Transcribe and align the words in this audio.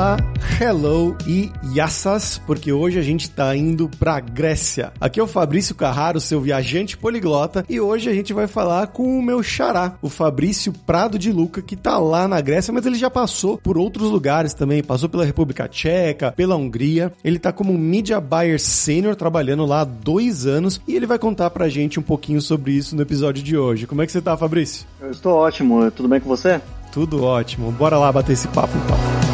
Olá, 0.00 0.16
hello 0.58 1.14
e 1.26 1.52
yassas, 1.74 2.40
porque 2.46 2.72
hoje 2.72 2.98
a 2.98 3.02
gente 3.02 3.28
tá 3.28 3.54
indo 3.54 3.86
pra 3.98 4.18
Grécia. 4.18 4.94
Aqui 4.98 5.20
é 5.20 5.22
o 5.22 5.26
Fabrício 5.26 5.74
Carraro, 5.74 6.18
seu 6.18 6.40
viajante 6.40 6.96
poliglota, 6.96 7.66
e 7.68 7.78
hoje 7.78 8.08
a 8.08 8.14
gente 8.14 8.32
vai 8.32 8.46
falar 8.46 8.86
com 8.86 9.18
o 9.18 9.22
meu 9.22 9.42
xará, 9.42 9.98
o 10.00 10.08
Fabrício 10.08 10.72
Prado 10.72 11.18
de 11.18 11.30
Luca, 11.30 11.60
que 11.60 11.76
tá 11.76 11.98
lá 11.98 12.26
na 12.26 12.40
Grécia, 12.40 12.72
mas 12.72 12.86
ele 12.86 12.96
já 12.96 13.10
passou 13.10 13.58
por 13.58 13.76
outros 13.76 14.10
lugares 14.10 14.54
também, 14.54 14.82
passou 14.82 15.06
pela 15.06 15.22
República 15.22 15.68
Tcheca, 15.68 16.32
pela 16.32 16.56
Hungria. 16.56 17.12
Ele 17.22 17.38
tá 17.38 17.52
como 17.52 17.76
Media 17.76 18.18
Buyer 18.22 18.58
Senior, 18.58 19.14
trabalhando 19.14 19.66
lá 19.66 19.82
há 19.82 19.84
dois 19.84 20.46
anos, 20.46 20.80
e 20.88 20.96
ele 20.96 21.04
vai 21.04 21.18
contar 21.18 21.50
pra 21.50 21.68
gente 21.68 22.00
um 22.00 22.02
pouquinho 22.02 22.40
sobre 22.40 22.72
isso 22.72 22.96
no 22.96 23.02
episódio 23.02 23.42
de 23.42 23.54
hoje. 23.54 23.86
Como 23.86 24.00
é 24.00 24.06
que 24.06 24.12
você 24.12 24.22
tá, 24.22 24.34
Fabrício? 24.34 24.86
Eu 24.98 25.10
estou 25.10 25.34
ótimo, 25.34 25.90
tudo 25.90 26.08
bem 26.08 26.20
com 26.20 26.28
você? 26.30 26.58
Tudo 26.90 27.22
ótimo. 27.22 27.70
Bora 27.70 27.98
lá 27.98 28.10
bater 28.10 28.32
esse 28.32 28.48
papo 28.48 28.72
então. 28.82 29.29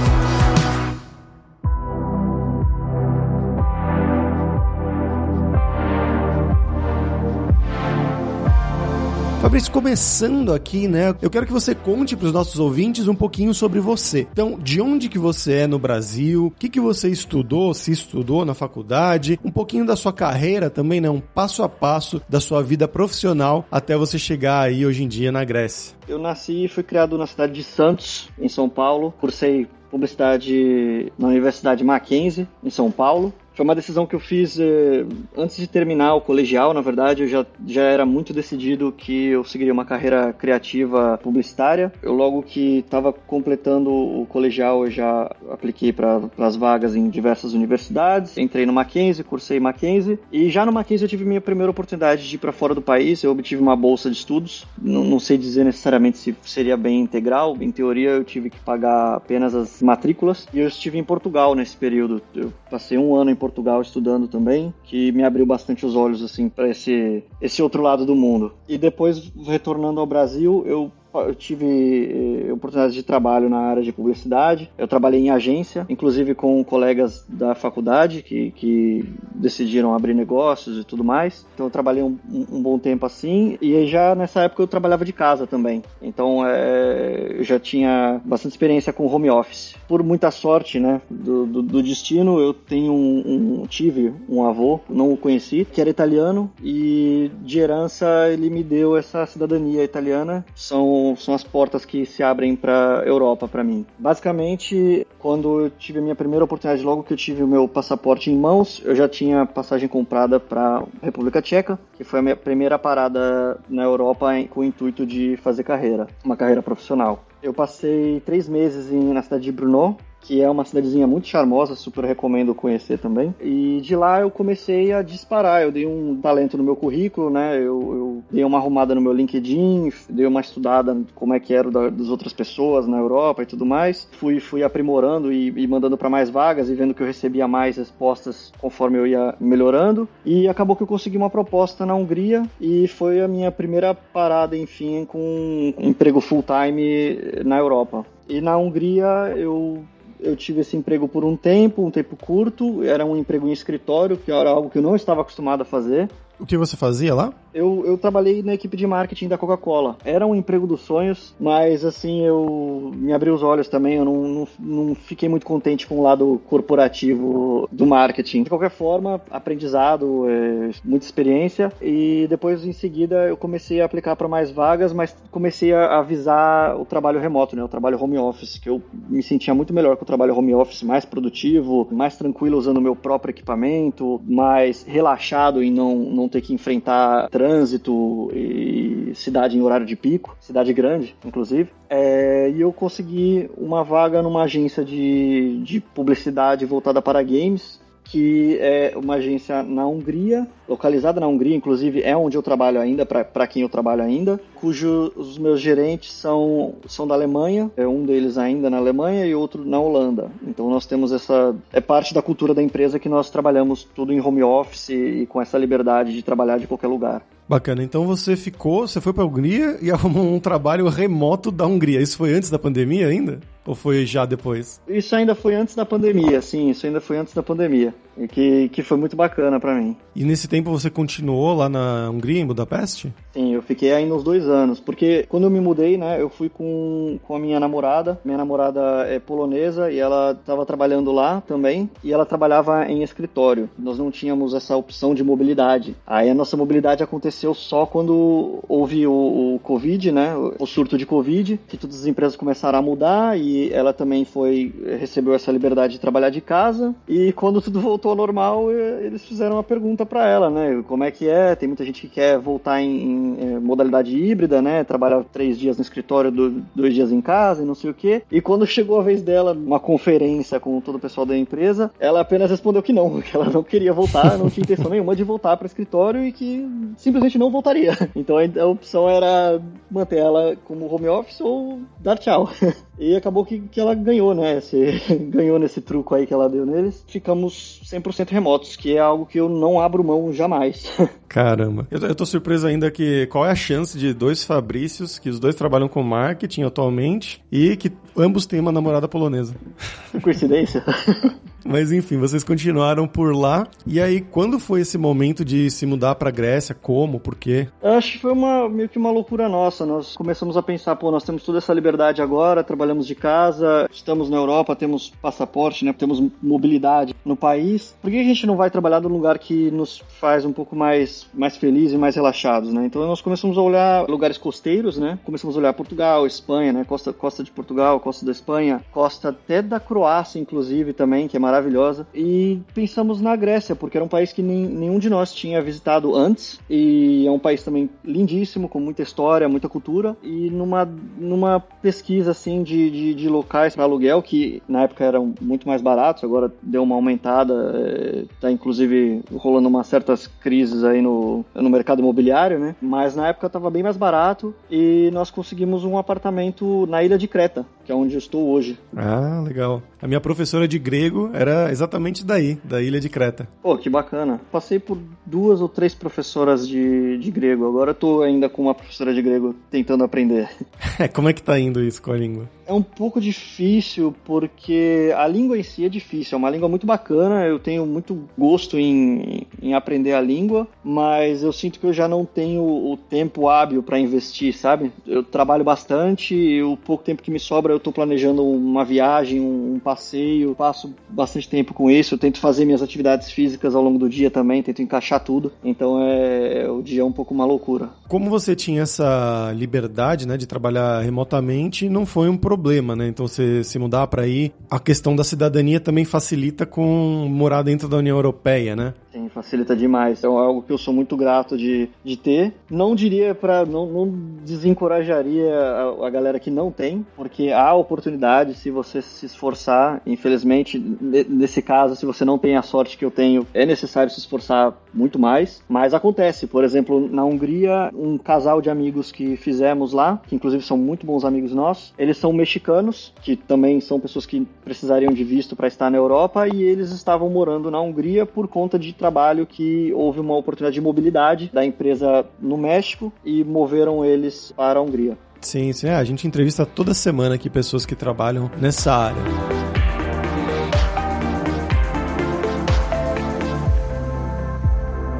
Fabrício, 9.47 9.71
começando 9.71 10.53
aqui, 10.53 10.89
né? 10.89 11.15
Eu 11.23 11.31
quero 11.31 11.47
que 11.47 11.53
você 11.53 11.73
conte 11.73 12.17
para 12.17 12.27
os 12.27 12.33
nossos 12.33 12.59
ouvintes 12.59 13.07
um 13.07 13.15
pouquinho 13.15 13.55
sobre 13.55 13.79
você. 13.79 14.27
Então, 14.33 14.59
de 14.59 14.81
onde 14.81 15.09
que 15.09 15.21
você 15.21 15.59
é 15.59 15.67
no 15.69 15.79
Brasil? 15.79 16.47
O 16.47 16.51
que 16.51 16.69
que 16.69 16.81
você 16.81 17.09
estudou, 17.09 17.73
se 17.73 17.93
estudou 17.93 18.45
na 18.45 18.55
faculdade? 18.55 19.39
Um 19.45 19.53
pouquinho 19.53 19.87
da 19.87 19.95
sua 19.95 20.13
carreira 20.13 20.69
também, 20.69 21.01
né? 21.01 21.09
Um 21.09 21.21
passo 21.21 21.63
a 21.63 21.69
passo 21.69 22.21
da 22.29 22.41
sua 22.41 22.61
vida 22.61 22.89
profissional 22.89 23.65
até 23.71 23.97
você 23.97 24.19
chegar 24.19 24.63
aí 24.63 24.85
hoje 24.85 25.05
em 25.05 25.09
dia 25.09 25.31
na 25.31 25.45
Grécia. 25.45 25.95
Eu 26.09 26.19
nasci 26.19 26.65
e 26.65 26.69
fui 26.69 26.83
criado 26.83 27.16
na 27.16 27.29
cidade 27.29 27.53
de 27.53 27.63
Santos, 27.63 28.29
em 28.41 28.49
São 28.49 28.69
Paulo. 28.69 29.15
Cursei 29.21 29.69
publicidade 29.93 31.13
na 31.16 31.29
Universidade 31.29 31.85
Mackenzie, 31.85 32.49
em 32.65 32.71
São 32.71 32.91
Paulo. 32.91 33.33
Foi 33.57 33.65
uma 33.65 33.74
decisão 33.74 34.04
que 34.04 34.15
eu 34.15 34.21
fiz 34.21 34.59
eh, 34.60 35.07
antes 35.35 35.57
de 35.57 35.66
terminar 35.66 36.15
o 36.15 36.21
colegial, 36.21 36.74
na 36.74 36.82
verdade, 36.82 37.23
eu 37.23 37.29
já, 37.29 37.46
já 37.66 37.85
era 37.85 38.04
muito 38.04 38.35
decidido 38.35 38.93
que 38.93 39.29
eu 39.29 39.43
seguiria 39.45 39.73
uma 39.73 39.87
carreira 39.87 40.30
criativa 40.35 41.18
publicitária. 41.23 41.90
Eu 42.02 42.13
logo 42.13 42.43
que 42.43 42.80
estava 42.80 43.15
completando 43.15 43.90
o 43.90 44.26
colegial, 44.26 44.85
eu 44.85 44.90
já 44.90 45.35
apliquei 45.51 45.90
para 45.90 46.21
as 46.37 46.54
vagas 46.54 46.95
em 46.95 47.09
diversas 47.09 47.54
universidades. 47.54 48.37
Entrei 48.37 48.66
no 48.66 48.74
Mackenzie, 48.74 49.24
cursei 49.24 49.59
Mackenzie 49.59 50.18
e 50.30 50.51
já 50.51 50.66
no 50.66 50.73
Mackenzie 50.73 51.07
eu 51.07 51.09
tive 51.09 51.24
minha 51.24 51.41
primeira 51.41 51.70
oportunidade 51.70 52.29
de 52.29 52.35
ir 52.35 52.38
para 52.38 52.52
fora 52.52 52.74
do 52.74 52.82
país. 52.82 53.23
Eu 53.23 53.30
obtive 53.30 53.63
uma 53.63 53.74
bolsa 53.74 54.10
de 54.10 54.16
estudos. 54.18 54.66
Não, 54.79 55.02
não 55.02 55.18
sei 55.18 55.38
dizer 55.38 55.65
necessariamente 55.65 56.18
se 56.18 56.37
seria 56.43 56.76
bem 56.76 57.01
integral. 57.01 57.57
Em 57.59 57.73
teoria, 57.73 58.10
eu 58.10 58.24
tive 58.24 58.51
que 58.51 58.60
pagar 58.60 59.15
apenas 59.15 59.54
as 59.54 59.80
matrículas 59.80 60.46
e 60.52 60.60
eu 60.60 60.68
estive 60.68 60.98
em 60.98 61.04
Portugal 61.04 61.54
nesse 61.54 61.74
período. 61.74 62.20
Eu 62.35 62.52
passei 62.70 62.98
um 62.98 63.16
ano 63.16 63.30
em 63.30 63.35
Portugal 63.35 63.46
Portugal 63.47 63.80
estudando 63.80 64.27
também, 64.27 64.75
que 64.83 65.12
me 65.12 65.22
abriu 65.22 65.47
bastante 65.47 65.87
os 65.87 65.94
olhos 65.94 66.22
assim 66.22 66.49
para 66.49 66.69
esse 66.69 67.22
esse 67.41 67.62
outro 67.62 67.81
lado 67.81 68.05
do 68.05 68.15
mundo. 68.15 68.53
E 68.69 68.77
depois 68.77 69.33
retornando 69.44 70.00
ao 70.00 70.06
Brasil, 70.06 70.65
eu 70.66 70.91
eu 71.21 71.34
tive 71.34 72.47
eh, 72.49 72.53
oportunidades 72.53 72.95
de 72.95 73.03
trabalho 73.03 73.49
na 73.49 73.59
área 73.59 73.83
de 73.83 73.93
publicidade. 73.93 74.71
Eu 74.77 74.89
trabalhei 74.89 75.21
em 75.21 75.31
agência, 75.31 75.87
inclusive 75.89 76.34
com 76.34 76.62
colegas 76.65 77.25
da 77.28 77.55
faculdade 77.55 78.22
que, 78.22 78.50
que 78.53 79.05
decidiram 79.34 79.94
abrir 79.94 80.15
negócios 80.15 80.78
e 80.78 80.84
tudo 80.84 81.05
mais. 81.05 81.47
Então 81.55 81.67
eu 81.67 81.71
trabalhei 81.71 82.03
um, 82.03 82.19
um 82.31 82.62
bom 82.62 82.78
tempo 82.78 83.06
assim. 83.06 83.59
E 83.61 83.87
já 83.87 84.15
nessa 84.15 84.43
época 84.43 84.62
eu 84.62 84.67
trabalhava 84.67 85.05
de 85.05 85.12
casa 85.12 85.47
também. 85.47 85.83
Então 86.00 86.47
é, 86.47 87.37
eu 87.39 87.44
já 87.44 87.59
tinha 87.59 88.21
bastante 88.25 88.53
experiência 88.53 88.93
com 88.93 89.06
home 89.06 89.31
office. 89.31 89.75
Por 89.89 90.03
muita 90.03 90.31
sorte, 90.31 90.78
né, 90.78 91.00
do, 91.10 91.47
do, 91.47 91.62
do 91.62 91.82
destino, 91.82 92.41
eu 92.41 92.53
tenho 92.53 92.93
um, 92.93 93.62
um, 93.62 93.66
tive 93.66 94.12
um 94.28 94.44
avô, 94.44 94.81
não 94.88 95.12
o 95.12 95.16
conheci, 95.16 95.66
que 95.71 95.81
era 95.81 95.91
italiano 95.91 96.50
e 96.62 97.31
de 97.43 97.59
herança 97.59 98.28
ele 98.31 98.50
me 98.50 98.62
deu 98.62 98.97
essa 98.97 99.26
cidadania 99.26 99.84
italiana. 99.84 100.44
São 100.55 101.06
são, 101.15 101.34
as 101.34 101.44
portas 101.44 101.84
que 101.84 102.06
se 102.06 102.22
abrem 102.22 102.56
para 102.56 103.03
Europa 103.05 103.47
para 103.47 103.62
mim. 103.62 103.84
Basicamente, 103.99 105.06
quando 105.19 105.61
eu 105.61 105.71
tive 105.71 105.99
a 105.99 106.03
minha 106.03 106.15
primeira 106.15 106.44
oportunidade, 106.44 106.83
logo 106.83 107.03
que 107.03 107.12
eu 107.12 107.17
tive 107.17 107.43
o 107.43 107.47
meu 107.47 107.69
passaporte 107.69 108.31
em 108.31 108.37
mãos, 108.37 108.81
eu 108.84 108.97
já 108.97 109.09
tinha 109.09 109.44
passagem 109.44 109.89
comprada 109.89 110.41
para 110.41 110.83
República 111.03 111.43
Tcheca, 111.43 111.78
que 111.97 112.03
foi 112.03 112.21
a 112.21 112.22
minha 112.22 112.37
primeira 112.37 112.78
parada 112.78 113.61
na 113.69 113.84
Europa 113.84 114.27
com 114.50 114.61
o 114.61 114.65
intuito 114.65 115.05
de 115.05 115.37
fazer 115.37 115.62
carreira, 115.62 116.06
uma 116.25 116.37
carreira 116.37 116.62
profissional. 116.62 117.23
Eu 117.43 117.53
passei 117.53 118.21
três 118.25 118.49
meses 118.49 118.91
em, 118.91 119.12
na 119.12 119.23
cidade 119.23 119.44
de 119.44 119.53
Brno, 119.53 119.97
que 120.26 120.42
é 120.42 120.50
uma 120.50 120.64
cidadezinha 120.64 121.06
muito 121.06 121.28
charmosa, 121.28 121.76
super 121.76 122.04
recomendo 122.04 122.53
conhecer 122.53 122.98
também. 122.98 123.32
E 123.41 123.81
de 123.81 123.94
lá 123.94 124.20
eu 124.20 124.31
comecei 124.31 124.92
a 124.92 125.00
disparar, 125.00 125.62
eu 125.62 125.70
dei 125.70 125.87
um 125.87 126.16
talento 126.20 126.59
no 126.59 126.64
meu 126.64 126.75
currículo, 126.75 127.31
né? 127.31 127.56
Eu, 127.56 127.62
eu 127.62 128.22
dei 128.28 128.44
uma 128.44 128.59
arrumada 128.59 128.92
no 128.94 129.00
meu 129.00 129.12
LinkedIn, 129.12 129.92
dei 130.10 130.26
uma 130.26 130.41
estudada 130.41 130.97
como 131.14 131.32
é 131.32 131.38
que 131.38 131.54
era 131.54 131.70
da, 131.70 131.88
das 131.91 132.09
outras 132.09 132.32
pessoas 132.32 132.88
na 132.88 132.98
Europa 132.98 133.44
e 133.44 133.47
tudo 133.47 133.64
mais. 133.64 134.09
Fui, 134.12 134.41
fui 134.41 134.64
aprimorando 134.64 135.32
e, 135.32 135.53
e 135.56 135.66
mandando 135.69 135.97
para 135.97 136.10
mais 136.10 136.28
vagas 136.28 136.69
e 136.69 136.75
vendo 136.75 136.93
que 136.93 137.03
eu 137.03 137.06
recebia 137.06 137.47
mais 137.47 137.76
respostas 137.76 138.53
conforme 138.60 138.98
eu 138.98 139.06
ia 139.06 139.34
melhorando. 139.38 140.08
E 140.25 140.48
acabou 140.48 140.75
que 140.75 140.82
eu 140.82 140.88
consegui 140.88 141.16
uma 141.16 141.31
proposta 141.31 141.87
na 141.87 141.94
Hungria 141.94 142.43
e 142.60 142.88
foi 142.88 143.20
a 143.20 143.28
minha 143.28 143.53
primeira 143.53 143.94
parada, 143.94 144.56
enfim, 144.56 145.04
com 145.04 145.72
um 145.78 145.88
emprego 145.88 146.20
full-time 146.20 147.44
na 147.44 147.58
Europa. 147.58 148.04
E 148.28 148.41
na 148.41 148.56
Hungria 148.56 149.32
eu 149.37 149.84
eu 150.21 150.37
tive 150.37 150.60
esse 150.60 150.77
emprego 150.77 151.09
por 151.09 151.25
um 151.25 151.37
tempo, 151.37 151.84
um 151.84 151.91
tempo 151.91 152.16
curto, 152.16 152.82
era 152.82 153.04
um 153.04 153.16
emprego 153.16 153.49
em 153.49 153.53
escritório, 153.53 154.16
que 154.16 154.31
era 154.31 154.50
algo 154.50 154.71
que 154.71 154.78
eu 154.78 154.82
não 154.82 154.97
estava 154.97 155.21
acostumado 155.21 155.62
a 155.62 155.65
fazer. 155.65 156.09
O 156.38 156.44
que 156.44 156.56
você 156.56 156.76
fazia 156.76 157.14
lá? 157.14 157.32
Eu, 157.54 157.84
eu 157.86 157.97
trabalhei 157.97 158.42
na 158.42 158.52
equipe 158.52 158.76
de 158.76 158.86
marketing 158.86 159.28
da 159.28 159.38
Coca-Cola. 159.38 159.97
Era 160.04 160.26
um 160.26 160.34
emprego 160.34 160.66
dos 160.66 160.82
sonhos, 160.82 161.34
mas 161.41 161.84
assim, 161.84 162.22
eu 162.22 162.92
me 162.94 163.14
abri 163.14 163.30
os 163.30 163.42
olhos 163.42 163.66
também. 163.69 163.94
Eu 163.94 164.04
não, 164.04 164.22
não, 164.22 164.48
não 164.58 164.94
fiquei 164.94 165.26
muito 165.26 165.46
contente 165.46 165.86
com 165.86 165.98
o 165.98 166.02
lado 166.02 166.41
corporativo 166.46 167.66
do 167.72 167.86
marketing. 167.86 168.42
De 168.42 168.50
qualquer 168.50 168.70
forma, 168.70 169.20
aprendizado, 169.30 170.26
é, 170.28 170.70
muita 170.84 171.06
experiência. 171.06 171.72
E 171.80 172.26
depois, 172.28 172.66
em 172.66 172.72
seguida, 172.72 173.26
eu 173.26 173.36
comecei 173.38 173.80
a 173.80 173.86
aplicar 173.86 174.16
para 174.16 174.28
mais 174.28 174.50
vagas, 174.50 174.92
mas 174.92 175.16
comecei 175.30 175.72
a 175.72 175.98
avisar 175.98 176.78
o 176.78 176.84
trabalho 176.84 177.19
remoto, 177.19 177.56
né? 177.56 177.64
O 177.64 177.69
trabalho 177.69 177.98
home 177.98 178.19
office, 178.19 178.58
que 178.58 178.69
eu 178.69 178.82
me 178.92 179.22
sentia 179.22 179.54
muito 179.54 179.72
melhor 179.72 179.96
com 179.96 180.02
o 180.02 180.06
trabalho 180.06 180.36
home 180.36 180.54
office, 180.54 180.82
mais 180.82 181.06
produtivo, 181.06 181.88
mais 181.91 182.19
tranquilo 182.19 182.58
usando 182.58 182.76
o 182.76 182.82
meu 182.82 182.94
próprio 182.94 183.30
equipamento, 183.30 184.20
mais 184.28 184.82
relaxado 184.82 185.62
em 185.62 185.70
não, 185.70 185.96
não 185.96 186.25
não 186.26 186.28
ter 186.28 186.41
que 186.41 186.53
enfrentar 186.53 187.28
trânsito 187.31 188.31
e 188.34 189.12
cidade 189.14 189.56
em 189.56 189.62
horário 189.62 189.87
de 189.87 189.97
pico, 189.97 190.37
cidade 190.41 190.72
grande, 190.72 191.16
inclusive. 191.25 191.70
É, 191.88 192.50
e 192.50 192.60
eu 192.60 192.72
consegui 192.72 193.48
uma 193.56 193.82
vaga 193.82 194.20
numa 194.20 194.42
agência 194.42 194.84
de, 194.84 195.60
de 195.62 195.81
publicidade 195.81 196.66
voltada 196.66 197.00
para 197.00 197.22
games 197.22 197.81
que 198.09 198.56
é 198.60 198.92
uma 198.97 199.14
agência 199.14 199.64
na 199.64 199.84
Hungria, 199.87 200.47
localizada 200.69 201.21
na 201.21 201.27
Hungria, 201.27 201.56
inclusive 201.56 202.03
é 202.03 202.16
onde 202.16 202.37
eu 202.37 202.43
trabalho 202.43 202.81
ainda, 202.81 203.04
para 203.06 203.47
quem 203.47 203.62
eu 203.62 203.69
trabalho 203.69 204.03
ainda, 204.03 204.41
cujos 204.54 205.38
meus 205.38 205.60
gerentes 205.60 206.12
são, 206.12 206.75
são 206.87 207.06
da 207.06 207.15
Alemanha, 207.15 207.71
é 207.77 207.87
um 207.87 208.04
deles 208.04 208.38
ainda 208.38 208.69
na 208.71 208.78
Alemanha 208.78 209.26
e 209.26 209.34
outro 209.34 209.65
na 209.65 209.78
Holanda. 209.78 210.31
Então 210.47 210.69
nós 210.71 210.87
temos 210.87 211.12
essa. 211.12 211.55
É 211.72 211.81
parte 211.81 212.15
da 212.15 212.22
cultura 212.22 212.55
da 212.55 212.62
empresa 212.62 212.99
que 212.99 213.09
nós 213.09 213.31
trabalhamos 213.31 213.84
tudo 213.84 214.12
em 214.12 214.21
home 214.21 214.43
office 214.43 214.91
e 214.91 215.26
com 215.26 215.41
essa 215.41 215.59
liberdade 215.59 216.12
de 216.12 216.22
trabalhar 216.22 216.59
de 216.59 216.66
qualquer 216.66 216.88
lugar. 216.88 217.22
Bacana. 217.49 217.82
Então 217.82 218.05
você 218.06 218.37
ficou, 218.37 218.88
você 218.88 219.00
foi 219.00 219.12
para 219.12 219.23
a 219.23 219.26
Hungria 219.26 219.79
e 219.81 219.90
arrumou 219.93 220.25
um 220.25 220.40
trabalho 220.40 220.88
remoto 220.88 221.50
da 221.50 221.67
Hungria. 221.67 222.00
Isso 222.00 222.17
foi 222.17 222.32
antes 222.32 222.50
da 222.50 222.58
pandemia 222.58 223.06
ainda? 223.06 223.40
Ou 223.64 223.75
foi 223.75 224.05
já 224.05 224.25
depois? 224.25 224.81
Isso 224.88 225.14
ainda 225.14 225.35
foi 225.35 225.55
antes 225.55 225.75
da 225.75 225.85
pandemia, 225.85 226.40
sim. 226.43 226.70
Isso 226.70 226.87
ainda 226.87 227.00
foi 227.00 227.19
antes 227.19 227.35
da 227.35 227.43
pandemia. 227.43 227.94
E 228.16 228.26
que, 228.26 228.68
que 228.70 228.82
foi 228.82 228.96
muito 228.96 229.16
bacana 229.16 229.60
para 229.60 229.74
mim. 229.74 229.96
E 230.14 230.24
nesse 230.24 230.48
tempo 230.48 230.70
você 230.70 230.88
continuou 230.88 231.54
lá 231.54 231.68
na 231.68 232.10
Hungria, 232.10 232.40
em 232.40 232.46
Budapeste? 232.46 233.12
Sim, 233.32 233.54
eu 233.54 233.62
fiquei 233.62 233.92
ainda 233.92 234.14
uns 234.14 234.24
dois 234.24 234.48
anos. 234.48 234.80
Porque 234.80 235.26
quando 235.28 235.44
eu 235.44 235.50
me 235.50 235.60
mudei, 235.60 235.98
né, 235.98 236.20
eu 236.20 236.28
fui 236.28 236.48
com, 236.48 237.18
com 237.22 237.36
a 237.36 237.38
minha 237.38 237.60
namorada. 237.60 238.18
Minha 238.24 238.38
namorada 238.38 239.06
é 239.06 239.18
polonesa 239.18 239.90
e 239.90 239.98
ela 239.98 240.32
estava 240.32 240.64
trabalhando 240.64 241.12
lá 241.12 241.42
também. 241.42 241.90
E 242.02 242.12
ela 242.12 242.24
trabalhava 242.24 242.86
em 242.86 243.02
escritório. 243.02 243.68
Nós 243.78 243.98
não 243.98 244.10
tínhamos 244.10 244.54
essa 244.54 244.76
opção 244.76 245.14
de 245.14 245.22
mobilidade. 245.22 245.94
Aí 246.06 246.30
a 246.30 246.34
nossa 246.34 246.56
mobilidade 246.56 247.02
aconteceu 247.02 247.52
só 247.52 247.84
quando 247.84 248.60
houve 248.68 249.06
o, 249.06 249.56
o 249.56 249.60
Covid, 249.62 250.12
né, 250.12 250.34
o 250.58 250.66
surto 250.66 250.96
de 250.96 251.04
Covid, 251.04 251.60
que 251.68 251.76
todas 251.76 252.00
as 252.00 252.06
empresas 252.06 252.36
começaram 252.36 252.78
a 252.78 252.82
mudar 252.82 253.38
e 253.38 253.72
ela 253.72 253.92
também 253.92 254.24
foi 254.24 254.72
recebeu 254.98 255.34
essa 255.34 255.52
liberdade 255.52 255.94
de 255.94 256.00
trabalhar 256.00 256.30
de 256.30 256.40
casa. 256.40 256.94
E 257.08 257.32
quando 257.32 257.60
tudo 257.60 257.80
voltou 257.80 258.06
voltou 258.06 258.11
ao 258.11 258.17
normal, 258.17 258.70
eles 258.70 259.25
fizeram 259.25 259.56
uma 259.56 259.62
pergunta 259.62 260.06
para 260.06 260.29
ela, 260.29 260.49
né? 260.49 260.82
Como 260.87 261.03
é 261.03 261.11
que 261.11 261.29
é? 261.29 261.55
Tem 261.55 261.69
muita 261.69 261.85
gente 261.85 262.00
que 262.00 262.08
quer 262.08 262.38
voltar 262.38 262.81
em, 262.81 262.88
em 262.91 263.55
é, 263.55 263.58
modalidade 263.58 264.17
híbrida, 264.17 264.62
né? 264.62 264.85
Trabalhar 264.85 265.25
três 265.25 265.58
dias 265.58 265.76
no 265.76 265.82
escritório, 265.82 266.31
dois 266.75 266.94
dias 266.94 267.11
em 267.11 267.20
casa 267.20 267.62
e 267.62 267.67
não 267.67 267.75
sei 267.75 267.91
o 267.91 267.94
quê. 267.94 268.23
E 268.31 268.41
quando 268.41 268.67
chegou 268.67 269.00
a 269.00 269.03
vez 269.03 269.23
dela, 269.23 269.53
uma 269.53 269.81
conferência 269.81 270.61
com 270.61 270.81
todo 270.81 270.97
o 270.97 271.00
pessoal 271.00 271.26
da 271.26 271.37
empresa, 271.37 271.91
ela 271.99 272.20
apenas 272.20 272.50
respondeu 272.50 272.82
que 272.82 272.93
não, 272.93 273.20
que 273.23 273.35
ela 273.35 273.50
não 273.50 273.62
queria 273.62 273.93
voltar, 273.93 274.38
não 274.38 274.49
tinha 274.49 274.62
intenção 274.62 274.91
nenhuma 274.91 275.17
de 275.17 275.25
voltar 275.25 275.56
para 275.56 275.64
o 275.64 275.67
escritório 275.67 276.25
e 276.25 276.32
que 276.32 276.67
simplesmente 276.97 277.38
não 277.38 277.50
voltaria. 277.50 277.97
Então 278.17 278.37
a 278.38 278.67
opção 278.67 279.09
era 279.09 279.61
manter 279.91 280.19
ela 280.19 280.56
como 280.64 280.93
home 280.93 281.09
office 281.09 281.41
ou 281.41 281.81
dar 282.00 282.19
tchau. 282.19 282.49
E 282.99 283.14
acabou 283.14 283.44
que, 283.44 283.61
que 283.61 283.79
ela 283.79 283.94
ganhou, 283.94 284.35
né? 284.35 284.56
Esse, 284.56 284.99
ganhou 285.29 285.59
nesse 285.59 285.81
truco 285.81 286.14
aí 286.14 286.26
que 286.26 286.32
ela 286.32 286.49
deu 286.49 286.64
neles. 286.64 287.05
Ficamos 287.06 287.81
100% 288.00 288.31
remotos, 288.31 288.76
que 288.76 288.96
é 288.96 288.98
algo 288.98 289.26
que 289.26 289.38
eu 289.38 289.48
não 289.48 289.81
abro 289.81 290.04
mão 290.04 290.32
jamais. 290.32 290.90
Caramba. 291.28 291.87
Eu, 291.90 292.00
eu 292.00 292.14
tô 292.14 292.25
surpreso 292.25 292.66
ainda 292.66 292.90
que 292.90 293.26
qual 293.26 293.46
é 293.46 293.50
a 293.50 293.54
chance 293.54 293.98
de 293.98 294.12
dois 294.12 294.44
Fabrícios, 294.44 295.19
que 295.19 295.28
os 295.28 295.40
dois 295.40 295.54
trabalham 295.54 295.88
com 295.88 296.02
marketing 296.02 296.62
atualmente 296.62 297.43
e 297.50 297.76
que 297.76 297.93
ambos 298.16 298.46
têm 298.46 298.60
uma 298.60 298.72
namorada 298.72 299.08
polonesa. 299.08 299.54
Coincidência? 300.22 300.84
Mas 301.68 301.90
enfim, 301.90 302.16
vocês 302.16 302.44
continuaram 302.44 303.08
por 303.08 303.34
lá. 303.34 303.66
E 303.86 304.00
aí, 304.00 304.20
quando 304.20 304.58
foi 304.58 304.82
esse 304.82 304.96
momento 304.96 305.44
de 305.44 305.68
se 305.68 305.84
mudar 305.84 306.14
para 306.14 306.30
Grécia? 306.30 306.74
Como? 306.74 307.18
Por 307.18 307.34
quê? 307.34 307.68
Acho 307.82 308.12
que 308.12 308.18
foi 308.20 308.32
uma, 308.32 308.68
meio 308.68 308.88
que 308.88 308.98
uma 308.98 309.10
loucura 309.10 309.48
nossa. 309.48 309.84
Nós 309.84 310.16
começamos 310.16 310.56
a 310.56 310.62
pensar, 310.62 310.94
pô, 310.96 311.10
nós 311.10 311.24
temos 311.24 311.42
toda 311.42 311.58
essa 311.58 311.74
liberdade 311.74 312.22
agora, 312.22 312.62
trabalhamos 312.62 313.06
de 313.06 313.14
casa, 313.14 313.88
estamos 313.92 314.30
na 314.30 314.36
Europa, 314.36 314.76
temos 314.76 315.12
passaporte, 315.20 315.84
né? 315.84 315.92
Temos 315.92 316.22
mobilidade 316.40 317.14
no 317.24 317.36
país. 317.36 317.96
Por 318.00 318.10
que 318.10 318.18
a 318.20 318.24
gente 318.24 318.46
não 318.46 318.56
vai 318.56 318.70
trabalhar 318.70 319.00
num 319.00 319.08
lugar 319.08 319.38
que 319.38 319.70
nos 319.72 320.02
faz 320.20 320.44
um 320.44 320.52
pouco 320.52 320.76
mais, 320.76 321.26
mais 321.34 321.56
felizes 321.56 321.94
e 321.94 321.98
mais 321.98 322.14
relaxados, 322.14 322.72
né? 322.72 322.86
Então 322.86 323.04
nós 323.06 323.20
começamos 323.20 323.58
a 323.58 323.62
olhar 323.62 324.08
lugares 324.08 324.38
costeiros, 324.38 324.98
né? 324.98 325.18
Começamos 325.24 325.56
a 325.56 325.58
olhar 325.58 325.72
Portugal, 325.72 326.26
Espanha, 326.26 326.72
né? 326.72 326.84
Costa, 326.84 327.12
costa 327.12 327.42
de 327.42 327.50
Portugal, 327.50 327.98
costa 328.06 328.25
da 328.25 328.31
Espanha, 328.31 328.85
costa 328.93 329.31
até 329.31 329.61
da 329.61 329.81
Croácia, 329.81 330.38
inclusive, 330.38 330.93
também, 330.93 331.26
que 331.26 331.37
é 331.37 331.41
maravilhosa. 331.41 332.06
E 332.14 332.61
pensamos 332.73 333.20
na 333.20 333.35
Grécia, 333.35 333.75
porque 333.75 333.99
era 333.99 334.05
um 334.05 334.08
país 334.08 334.32
que 334.32 334.43
nem, 334.43 334.64
nenhum 334.64 335.00
de 335.00 335.11
nós 335.11 335.32
tinha 335.32 335.61
visitado 335.61 336.14
antes. 336.14 336.61
E 336.70 337.26
é 337.26 337.31
um 337.32 337.38
país 337.41 337.64
também 337.64 337.91
lindíssimo, 338.05 338.69
com 338.69 338.79
muita 338.79 339.03
história, 339.03 339.49
muita 339.49 339.69
cultura. 339.69 340.17
E 340.23 340.49
numa, 340.50 340.88
numa 341.19 341.58
pesquisa 341.82 342.31
assim 342.31 342.62
de, 342.62 342.88
de, 342.93 343.14
de 343.14 343.29
locais 343.29 343.75
para 343.75 343.82
aluguel, 343.82 344.23
que 344.23 344.62
na 344.69 344.82
época 344.82 345.05
eram 345.05 345.35
muito 345.41 345.67
mais 345.67 345.82
baratos, 345.82 346.23
agora 346.23 346.52
deu 346.62 346.85
uma 346.85 346.94
aumentada. 346.94 347.55
É, 347.75 348.25
tá 348.41 348.52
inclusive 348.52 349.20
rolando 349.35 349.67
umas 349.67 349.88
certas 349.88 350.29
crises 350.29 350.85
aí 350.85 351.02
no, 351.02 351.44
no 351.52 351.69
mercado 351.69 351.99
imobiliário, 351.99 352.61
né? 352.61 352.76
Mas 352.81 353.17
na 353.17 353.26
época 353.26 353.49
estava 353.49 353.69
bem 353.69 353.82
mais 353.82 353.97
barato 353.97 354.55
e 354.70 355.11
nós 355.12 355.29
conseguimos 355.29 355.82
um 355.82 355.99
apartamento 355.99 356.87
na 356.87 357.02
ilha 357.02 357.19
de 357.19 357.26
Creta, 357.26 357.67
que 357.85 357.91
é 357.91 357.95
onde 357.96 358.14
eu 358.14 358.19
estou 358.19 358.48
hoje. 358.48 358.78
Ah, 358.96 359.43
legal. 359.44 359.82
A 360.00 360.06
minha 360.06 360.20
professora 360.20 360.69
de 360.69 360.78
grego 360.78 361.31
era 361.32 361.70
exatamente 361.70 362.25
daí, 362.25 362.58
da 362.62 362.82
ilha 362.82 363.00
de 363.00 363.08
Creta. 363.08 363.48
Pô, 363.62 363.76
que 363.76 363.90
bacana. 363.90 364.40
Passei 364.52 364.78
por 364.78 364.98
duas 365.25 365.60
ou 365.60 365.69
três 365.69 365.94
professoras 365.94 366.69
de, 366.69 367.19
de 367.19 367.31
grego. 367.31 367.66
Agora 367.66 367.90
eu 367.90 367.94
tô 367.94 368.22
ainda 368.22 368.48
com 368.48 368.62
uma 368.62 368.75
professora 368.75 369.12
de 369.12 369.22
grego 369.22 369.54
tentando 369.70 370.04
aprender. 370.04 370.48
Como 371.12 371.28
é 371.28 371.32
que 371.32 371.43
tá 371.43 371.58
indo 371.58 371.82
isso 371.82 372.02
com 372.02 372.12
a 372.12 372.16
língua? 372.16 372.48
É 372.66 372.72
um 372.72 372.82
pouco 372.82 373.20
difícil 373.20 374.14
porque 374.25 375.12
a 375.16 375.26
língua 375.26 375.56
em 375.56 375.62
si 375.62 375.84
é 375.84 375.88
difícil. 375.88 376.37
É 376.37 376.38
uma 376.38 376.50
língua 376.50 376.69
muito 376.69 376.87
bacana. 376.87 377.46
Eu 377.46 377.58
tenho 377.58 377.87
muito 377.87 378.28
gosto 378.37 378.78
em, 378.78 379.46
em 379.62 379.75
aprender 379.75 380.12
a 380.12 380.20
língua, 380.20 380.66
mas 380.84 381.42
eu 381.42 381.52
sinto 381.52 381.78
que 381.78 381.87
eu 381.87 381.92
já 381.92 382.08
não 382.08 382.25
tenho 382.25 382.62
o 382.62 382.96
tempo 382.96 383.49
hábil 383.49 383.82
para 383.82 383.99
investir, 383.99 384.52
sabe? 384.56 384.92
Eu 385.06 385.22
trabalho 385.22 385.64
bastante 385.64 386.34
e 386.34 386.62
o 386.62 386.76
pouco 386.76 387.04
tempo 387.04 387.22
que 387.22 387.31
me 387.31 387.38
sobra 387.38 387.72
eu 387.72 387.81
tô 387.87 387.93
planejando 387.93 388.44
uma 388.44 388.85
viagem, 388.85 389.41
um 389.41 389.81
passeio. 389.83 390.55
Passo 390.55 390.94
bastante 391.09 391.49
tempo 391.49 391.73
com 391.73 391.91
isso. 391.91 392.15
Eu 392.15 392.19
tento 392.19 392.38
fazer 392.38 392.65
minhas 392.65 392.83
atividades 392.83 393.31
físicas 393.31 393.75
ao 393.75 393.83
longo 393.83 393.99
do 393.99 394.09
dia 394.09 394.31
também, 394.31 394.62
tento 394.62 394.83
encaixar 394.83 395.23
tudo. 395.23 395.53
Então 395.65 396.00
é 396.03 396.69
o 396.69 396.83
dia 396.83 397.00
é 397.00 397.05
um 397.05 397.12
pouco 397.12 397.33
uma 397.33 397.44
loucura. 397.44 397.91
Como 398.09 398.29
você 398.29 398.55
tinha 398.55 398.83
essa 398.83 399.53
liberdade, 399.55 400.27
né, 400.27 400.37
de 400.37 400.47
trabalhar 400.47 401.00
remotamente, 401.00 401.88
não 401.88 402.05
foi 402.05 402.29
um 402.29 402.37
problema 402.37 402.56
problema, 402.56 402.97
né? 402.97 403.09
Então, 403.09 403.29
você 403.29 403.62
se 403.62 403.79
mudar 403.79 404.06
para 404.06 404.23
aí, 404.23 404.53
a 404.71 404.79
questão 404.79 405.15
da 405.15 405.23
cidadania 405.23 405.79
também 405.79 406.05
facilita 406.05 406.67
com 406.67 407.29
morar 407.31 407.62
dentro 407.62 407.88
da 407.88 407.97
União 407.97 408.17
Europeia, 408.17 408.75
né? 408.75 408.94
Sim, 409.16 409.30
facilita 409.30 409.74
demais. 409.74 410.22
É 410.22 410.26
algo 410.26 410.60
que 410.60 410.70
eu 410.70 410.76
sou 410.76 410.92
muito 410.92 411.16
grato 411.16 411.56
de, 411.56 411.88
de 412.04 412.18
ter. 412.18 412.52
Não 412.70 412.94
diria 412.94 413.34
para 413.34 413.64
não, 413.64 413.86
não 413.86 414.08
desencorajaria 414.44 415.58
a, 415.58 416.06
a, 416.06 416.10
galera 416.10 416.38
que 416.38 416.50
não 416.50 416.70
tem, 416.70 417.06
porque 417.16 417.50
há 417.50 417.72
oportunidade 417.72 418.52
se 418.52 418.70
você 418.70 419.00
se 419.00 419.24
esforçar. 419.24 420.02
Infelizmente, 420.04 420.78
nesse 420.78 421.62
caso, 421.62 421.96
se 421.96 422.04
você 422.04 422.26
não 422.26 422.36
tem 422.36 422.56
a 422.56 422.62
sorte 422.62 422.98
que 422.98 423.06
eu 423.06 423.10
tenho, 423.10 423.46
é 423.54 423.64
necessário 423.64 424.10
se 424.10 424.18
esforçar 424.18 424.74
muito 424.92 425.18
mais. 425.18 425.62
Mas 425.66 425.94
acontece, 425.94 426.46
por 426.46 426.62
exemplo, 426.62 427.08
na 427.08 427.24
Hungria, 427.24 427.90
um 427.94 428.18
casal 428.18 428.60
de 428.60 428.68
amigos 428.68 429.10
que 429.10 429.34
fizemos 429.38 429.94
lá, 429.94 430.20
que 430.26 430.36
inclusive 430.36 430.62
são 430.62 430.76
muito 430.76 431.06
bons 431.06 431.24
amigos 431.24 431.54
nossos, 431.54 431.94
eles 431.96 432.18
são 432.18 432.34
mexicanos, 432.34 433.14
que 433.22 433.34
também 433.34 433.80
são 433.80 433.98
pessoas 433.98 434.26
que 434.26 434.46
precisariam 434.62 435.12
de 435.12 435.24
visto 435.24 435.56
para 435.56 435.68
estar 435.68 435.90
na 435.90 435.96
Europa, 435.96 436.46
e 436.46 436.62
eles 436.62 436.90
estavam 436.90 437.30
morando 437.30 437.70
na 437.70 437.80
Hungria 437.80 438.26
por 438.26 438.46
conta 438.46 438.78
de 438.78 438.92
trabalho 439.06 439.47
que 439.47 439.93
houve 439.94 440.19
uma 440.19 440.37
oportunidade 440.37 440.75
de 440.75 440.81
mobilidade 440.81 441.50
da 441.53 441.64
empresa 441.64 442.26
no 442.41 442.56
México 442.56 443.12
e 443.25 443.44
moveram 443.44 444.05
eles 444.05 444.53
para 444.56 444.81
a 444.81 444.82
Hungria. 444.82 445.17
Sim, 445.41 445.73
sim. 445.73 445.87
É, 445.87 445.94
a 445.94 446.03
gente 446.03 446.26
entrevista 446.26 446.67
toda 446.67 446.93
semana 446.93 447.37
aqui 447.37 447.49
pessoas 447.49 447.87
que 447.87 447.94
trabalham 447.94 448.50
nessa 448.61 448.93
área. 448.93 449.23